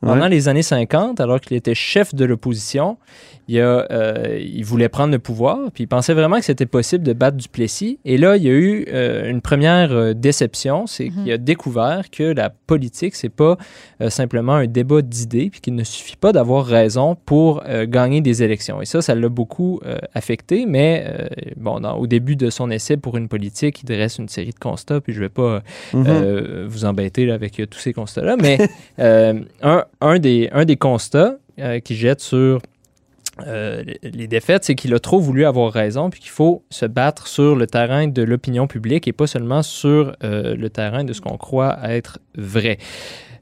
[0.00, 0.28] Pendant ouais.
[0.28, 2.98] les années 50, alors qu'il était chef de l'opposition,
[3.48, 7.04] il, a, euh, il voulait prendre le pouvoir, puis il pensait vraiment que c'était possible
[7.04, 7.98] de battre Duplessis.
[8.04, 11.22] Et là, il y a eu euh, une première euh, déception, c'est mm -hmm.
[11.22, 13.56] qu'il a découvert que la politique, c'est pas
[14.00, 18.20] euh, simplement un débat d'idées, puis qu'il ne suffit pas d'avoir raison pour euh, gagner
[18.20, 18.80] des élections.
[18.82, 20.92] Et ça, ça l'a beaucoup euh, affecté, mais
[21.56, 24.58] bon, dans, au début de son essai pour une politique, il dresse une série de
[24.58, 26.66] constats, puis je vais pas mm -hmm.
[26.72, 28.56] vous embêter là, avec tous ces constats-là, mais
[29.72, 31.34] un, un, des, un des constats
[31.84, 32.58] qui jette sur
[33.46, 37.26] euh, les défaites, c'est qu'il a trop voulu avoir raison, puis qu'il faut se battre
[37.26, 41.20] sur le terrain de l'opinion publique et pas seulement sur euh, le terrain de ce
[41.20, 42.78] qu'on croit être vrai.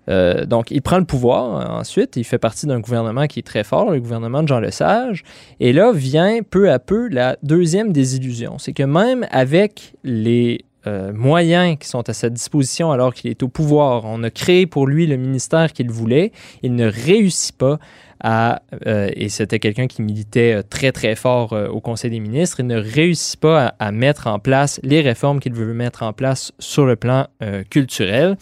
[0.08, 3.64] Euh, donc, il prend le pouvoir ensuite, il fait partie d'un gouvernement qui est très
[3.64, 5.22] fort, le gouvernement de Jean Lesage,
[5.60, 8.58] et là vient peu à peu la deuxième désillusion.
[8.58, 13.42] C'est que même avec les euh, moyens qui sont à sa disposition alors qu'il est
[13.42, 17.78] au pouvoir, on a créé pour lui le ministère qu'il voulait, il ne réussit pas
[18.22, 22.60] à, euh, et c'était quelqu'un qui militait très très fort euh, au Conseil des ministres,
[22.60, 26.12] il ne réussit pas à, à mettre en place les réformes qu'il veut mettre en
[26.12, 28.36] place sur le plan euh, culturel,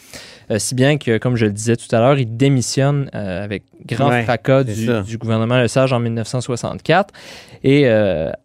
[0.58, 4.24] si bien que, comme je le disais tout à l'heure, il démissionne avec grand ouais,
[4.24, 7.14] fracas du, du, gouvernement Lesage en 1964.
[7.62, 7.86] Et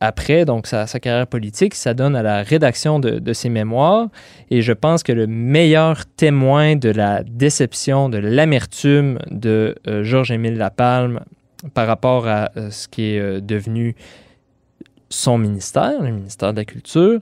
[0.02, 4.10] après, donc, sa, sa, carrière politique, ça donne à la rédaction de, de ses mémoires.
[4.52, 11.22] Et je pense que le meilleur témoin de la déception, de l'amertume de Georges-Émile Lapalme
[11.74, 13.96] par rapport à euh, ce qui est euh, devenu
[15.10, 17.20] son ministère, le ministère de la Culture,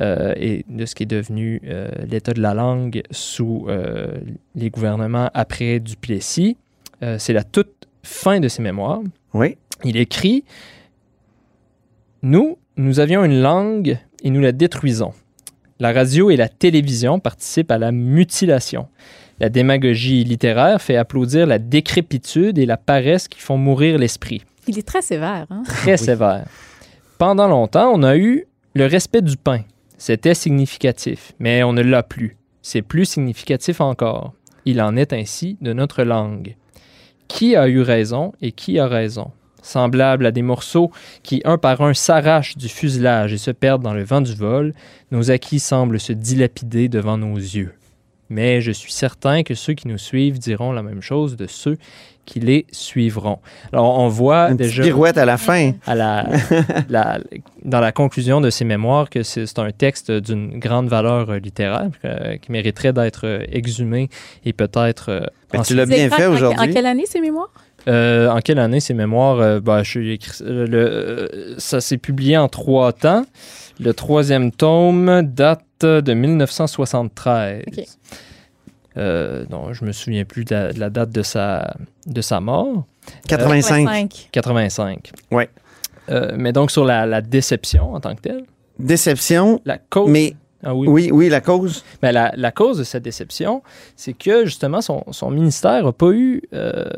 [0.00, 4.18] euh, et de ce qui est devenu euh, l'état de la langue sous euh,
[4.54, 6.56] les gouvernements après Duplessis.
[7.02, 9.00] Euh, c'est la toute fin de ses mémoires.
[9.34, 9.56] Oui.
[9.84, 10.44] Il écrit
[12.22, 15.12] Nous, nous avions une langue et nous la détruisons.
[15.78, 18.88] La radio et la télévision participent à la mutilation.
[19.38, 24.42] La démagogie littéraire fait applaudir la décrépitude et la paresse qui font mourir l'esprit.
[24.66, 25.46] Il est très sévère.
[25.50, 25.62] Hein?
[25.66, 26.46] Très sévère.
[27.18, 29.60] Pendant longtemps, on a eu le respect du pain.
[29.98, 32.36] C'était significatif, mais on ne l'a plus.
[32.62, 34.32] C'est plus significatif encore.
[34.64, 36.56] Il en est ainsi de notre langue.
[37.28, 39.30] Qui a eu raison et qui a raison?
[39.66, 40.90] Semblables à des morceaux
[41.22, 44.72] qui, un par un, s'arrachent du fuselage et se perdent dans le vent du vol,
[45.10, 47.72] nos acquis semblent se dilapider devant nos yeux.
[48.28, 51.76] Mais je suis certain que ceux qui nous suivent diront la même chose de ceux
[52.24, 53.38] qui les suivront.
[53.72, 55.72] Alors, on voit Une petite déjà pirouette à la fin.
[55.86, 56.26] à la,
[56.88, 57.20] la-
[57.64, 62.36] dans la conclusion de ses mémoires que c'est un texte d'une grande valeur littéraire euh,
[62.38, 64.08] qui mériterait d'être euh, exhumé
[64.44, 65.20] et peut-être euh,
[65.64, 66.72] tu l'as bien fait fait en- aujourd'hui.
[66.74, 67.50] quelle année, ces mémoires?
[67.88, 72.36] Euh, en quelle année ces mémoires euh, bah, je euh, le, euh, Ça s'est publié
[72.36, 73.24] en trois temps.
[73.78, 77.62] Le troisième tome date de 1973.
[77.66, 77.84] Ok.
[78.96, 81.74] Euh, non, je me souviens plus de la, de la date de sa,
[82.06, 82.86] de sa mort.
[83.28, 84.30] 85.
[84.32, 85.12] 85.
[85.30, 85.50] Ouais.
[86.08, 88.44] Euh, mais donc sur la, la déception en tant que telle,
[88.78, 90.10] Déception, la cause.
[90.10, 90.88] mais Ah oui.
[90.88, 91.84] oui, oui, la cause.
[92.02, 93.62] Mais la, la cause de cette déception,
[93.94, 96.88] c'est que justement son, son ministère n'a pas, eu, euh,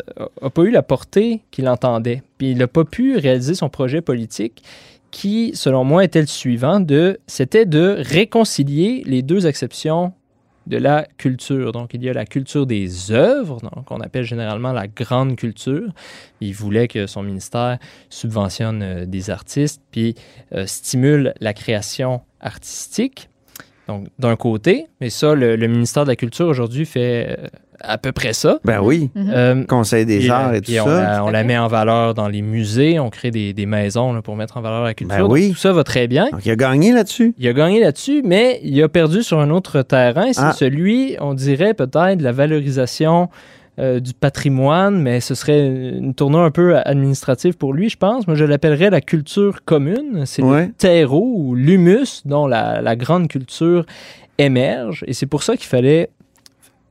[0.41, 2.23] a pas eu la portée qu'il entendait.
[2.39, 4.63] Puis il n'a pas pu réaliser son projet politique
[5.11, 10.13] qui, selon moi, était le suivant de c'était de réconcilier les deux exceptions
[10.67, 11.73] de la culture.
[11.73, 15.91] Donc, il y a la culture des œuvres, qu'on appelle généralement la grande culture.
[16.41, 17.79] Il voulait que son ministère
[18.11, 20.15] subventionne euh, des artistes, puis
[20.53, 23.31] euh, stimule la création artistique.
[23.89, 27.47] Donc, d'un côté, mais ça, le, le ministère de la Culture aujourd'hui fait euh,
[27.81, 28.59] à peu près ça.
[28.65, 29.09] Ben oui.
[29.15, 29.31] Mhm.
[29.35, 31.01] Euh, Conseil des puis, arts euh, et tout puis on ça.
[31.03, 34.13] la, on Tout la met en valeur dans les musées, on crée des, des maisons
[34.13, 35.17] là, pour mettre en valeur la culture.
[35.17, 35.51] Ben Donc, oui.
[35.53, 36.29] tout ça va très bien.
[36.31, 37.35] Donc, il a gagné là-dessus.
[37.39, 40.33] Il a gagné là-dessus, mais il a perdu sur un autre terrain.
[40.33, 40.53] C'est Ah.
[40.53, 43.29] celui, on dirait peut-être, de la valorisation
[43.79, 48.27] euh, du patrimoine, mais ce serait une tournure un peu administrative pour lui, je pense.
[48.27, 50.25] Moi, je l'appellerais la culture commune.
[50.27, 50.67] C'est Ouais.
[50.67, 53.85] le terreau ou l'humus dont la, la grande culture
[54.39, 55.05] émerge.
[55.07, 56.11] Et c'est pour ça qu'il fallait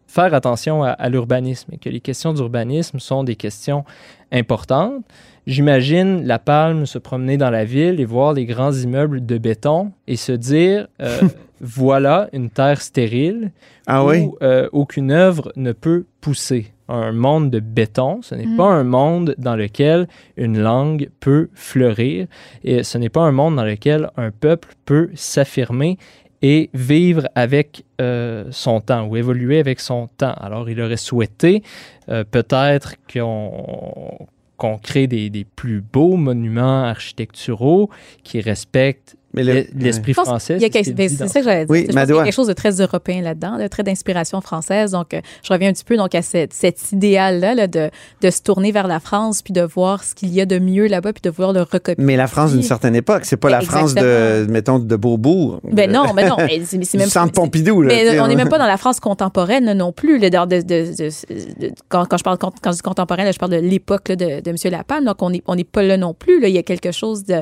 [0.07, 3.83] faire attention à, à l'urbanisme et que les questions d'urbanisme sont des questions
[4.31, 5.03] importantes.
[5.45, 9.91] J'imagine la palme se promener dans la ville et voir les grands immeubles de béton
[10.07, 11.19] et se dire euh,
[11.61, 13.51] voilà une terre stérile
[13.85, 14.29] Ah où oui?
[14.41, 16.67] euh, aucune œuvre ne peut pousser.
[16.89, 18.57] Un monde de béton, ce n'est Mm.
[18.57, 20.07] pas un monde dans lequel
[20.37, 22.27] une langue peut fleurir
[22.63, 25.97] et ce n'est pas un monde dans lequel un peuple peut s'affirmer
[26.41, 30.35] et vivre avec euh, son temps ou évoluer avec son temps.
[30.37, 31.63] Alors, il aurait souhaité
[32.09, 34.27] euh, peut-être qu'on
[34.57, 37.91] qu'on crée des, des plus beaux monuments architecturaux
[38.23, 40.55] qui respectent Mais le- l'e- l'esprit français.
[40.57, 41.69] qu'il y a c'est ce ben, ça que j'allais dire.
[41.71, 44.41] Oui, Je pense qu'il y a quelque chose de très européen là-dedans, de très d'inspiration
[44.41, 44.91] française.
[44.91, 47.89] Donc, euh, je reviens un petit peu donc à cette, cet idéal-là là, de,
[48.21, 50.87] de se tourner vers la France, puis de voir ce qu'il y a de mieux
[50.87, 51.95] là-bas, puis de vouloir le recopier.
[52.03, 55.59] Mais la France d'une certaine époque, c'est pas la France de, mettons, de Beaubourg.
[55.63, 57.81] Ben non, mais non, mais c'est même centre c'est- Pompidou.
[57.81, 58.27] Là, Mais on hein.
[58.27, 60.17] n'est même pas dans la France contemporaine là, non plus.
[60.19, 63.25] là, dans de- de- de- de- quand, quand je parle quand, quand je dis contemporaine,
[63.25, 64.55] là, je parle de l'époque là, de, de M.
[64.71, 65.05] Lapalme.
[65.05, 66.39] Donc, on n'est on n'est pas là non plus.
[66.39, 66.47] Là.
[66.47, 67.41] Il y a quelque chose de,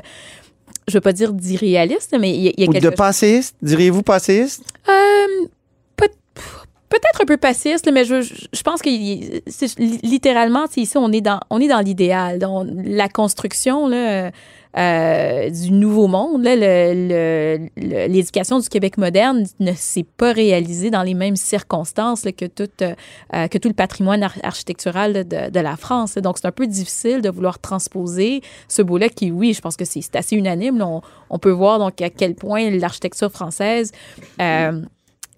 [0.88, 2.89] je veux pas dire d'irréaliste, mais il y a, il y a Ou quelque de
[2.89, 4.63] passéiste, diriez-vous passéiste?
[4.88, 5.45] Euh,
[5.95, 6.09] peut-
[6.89, 8.89] Peut-être un peu passiste, mais je, je, pense que
[10.05, 12.39] littéralement, ici, on est dans, on est dans l'idéal.
[12.39, 14.31] Donc, La construction là,
[14.78, 16.43] euh, du nouveau monde,
[17.78, 23.57] l'éducation du Québec moderne ne s'est pas réalisée dans les mêmes circonstances tout, euh, que
[23.57, 26.15] tout le patrimoine ar- architectural de, la France.
[26.15, 29.86] Donc, c'est un peu difficile de vouloir transposer ce beau-là qui, oui, je pense que
[29.86, 30.82] c'est assez unanime.
[31.30, 33.91] On, peut voir donc à quel point l'architecture française
[34.41, 34.82] euh,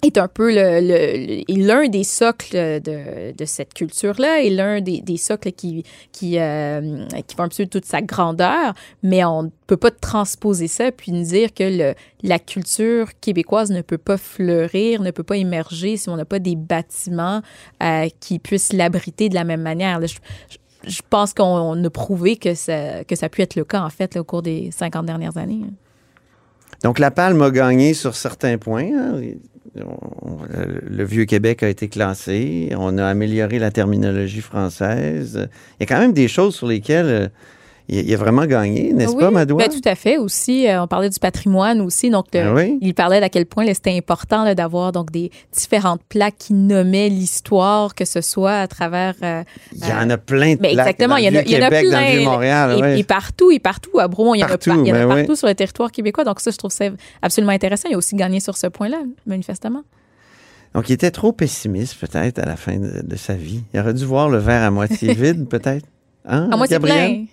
[0.07, 4.81] est un peu le- le- le- l'un des socles de, de cette culture-là et l'un
[4.81, 9.43] des, des socles qui, qui, euh, qui font un peu toute sa grandeur, mais on
[9.43, 11.93] ne peut pas transposer ça puis nous dire que le,
[12.23, 16.39] la culture québécoise ne peut pas fleurir, ne peut pas émerger si on n'a pas
[16.39, 17.41] des bâtiments
[17.83, 19.99] euh, qui puissent l'abriter de la même manière.
[20.01, 20.15] Je,
[20.87, 23.81] je- pense qu'on on a prouvé que ça, que ça a pu être le cas,
[23.81, 25.61] en fait, là, au cours des 50 dernières années.
[26.83, 28.89] Donc, la Palme a gagné sur certains points.
[28.95, 29.21] hein.
[29.76, 32.74] Le vieux Québec a été classé.
[32.78, 35.47] On a amélioré la terminologie française.
[35.80, 37.28] Il y a quand même des choses sur lesquelles euh,
[37.89, 39.65] il, il a vraiment gagné, n'est-ce Oui, pas, Madoua?
[39.67, 40.17] ben, tout à fait.
[40.17, 42.09] Aussi, euh, on parlait du patrimoine aussi.
[42.09, 42.77] Donc, le- Ah oui?
[42.81, 47.95] il parlait d'à quel point c'était important d'avoir donc des différentes plaques qui nommaient l'histoire,
[47.95, 49.15] que ce soit à travers.
[49.23, 51.38] euh, Il y en a plein de ben, plaques exactement, dans il y en le
[51.39, 52.15] a, il y en a Vieux-Québec, dans le plein.
[52.17, 52.71] Vieux-Montréal.
[52.77, 52.99] et, ouais.
[52.99, 54.95] et partout, et partout à Bromont, il y en a, Partout, par- il y en
[54.95, 55.15] a ben oui.
[55.21, 56.23] partout sur le territoire québécois.
[56.23, 56.85] Donc, ça, je trouve ça
[57.21, 57.88] absolument intéressant.
[57.89, 59.83] Il a aussi gagné sur ce point-là, manifestement.
[60.75, 63.63] Donc, il était trop pessimiste, peut-être, à la fin de, de sa vie.
[63.73, 65.85] Il aurait dû voir le verre à moitié vide, peut-être.
[66.29, 67.09] Hein, À moitié Gabriel?
[67.11, 67.25] plein.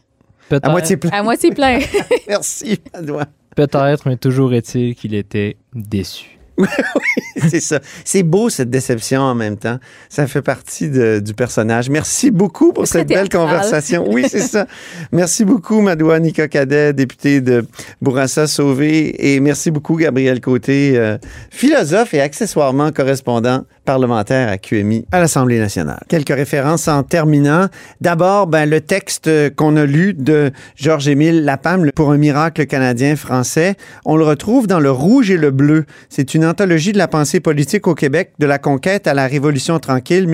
[0.48, 1.10] Peut-être, À moitié plein.
[1.10, 1.78] À moitié plein.
[2.28, 3.26] Merci, Madoua.
[3.56, 6.38] peut-être, mais toujours est-il qu'il était déçu.
[7.48, 7.80] C'est ça.
[8.04, 9.78] C'est beau, cette déception en même temps.
[10.08, 11.90] Ça fait partie de- du personnage.
[11.90, 14.04] Merci beaucoup pour cette belle conversation.
[14.08, 14.66] Oui, c'est ça.
[15.10, 17.66] Merci beaucoup, Madoua Nika Cadet, députée de
[18.00, 19.34] Bourassa-Sauvé.
[19.34, 21.18] Et merci beaucoup, Gabriel Côté, euh,
[21.50, 26.02] philosophe et accessoirement correspondant parlementaire à QMI à l'Assemblée nationale.
[26.08, 27.68] Quelques références en terminant.
[28.00, 33.76] D'abord, ben, le texte qu'on a lu de Georges-Émile Lapalme pour un miracle canadien français,
[34.04, 35.84] on le retrouve dans Le Rouge et le Bleu.
[36.08, 39.78] C'est une anthologie de la pensée politique au Québec de la conquête à la Révolution
[39.78, 40.26] tranquille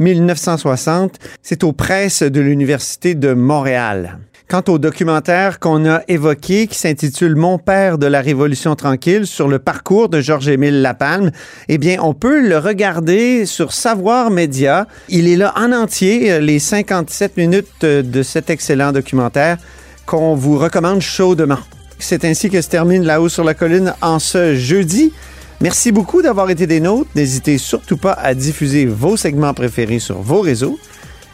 [0.00, 1.14] 1760-1960.
[1.42, 4.18] C'est aux presses de l'Université de Montréal.
[4.48, 9.48] Quant au documentaire qu'on a évoqué, qui s'intitule Mon père de la Révolution tranquille sur
[9.48, 11.32] le parcours de Georges-Émile Lapalme,
[11.68, 14.86] eh bien, on peut le regarder sur Savoir Média.
[15.08, 19.58] Il est là en entier, euh, les 57 minutes euh, de cet excellent documentaire
[20.06, 21.58] qu'on vous recommande chaudement.
[21.98, 25.12] C'est ainsi que se termine là-haut sur la colline en ce jeudi.
[25.60, 27.10] Merci beaucoup d'avoir été des nôtres.
[27.16, 30.78] N'hésitez surtout pas à diffuser vos segments préférés sur vos réseaux.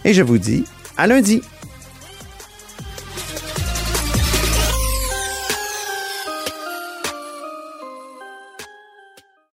[0.06, 0.64] Et je vous dis
[0.96, 1.42] à lundi.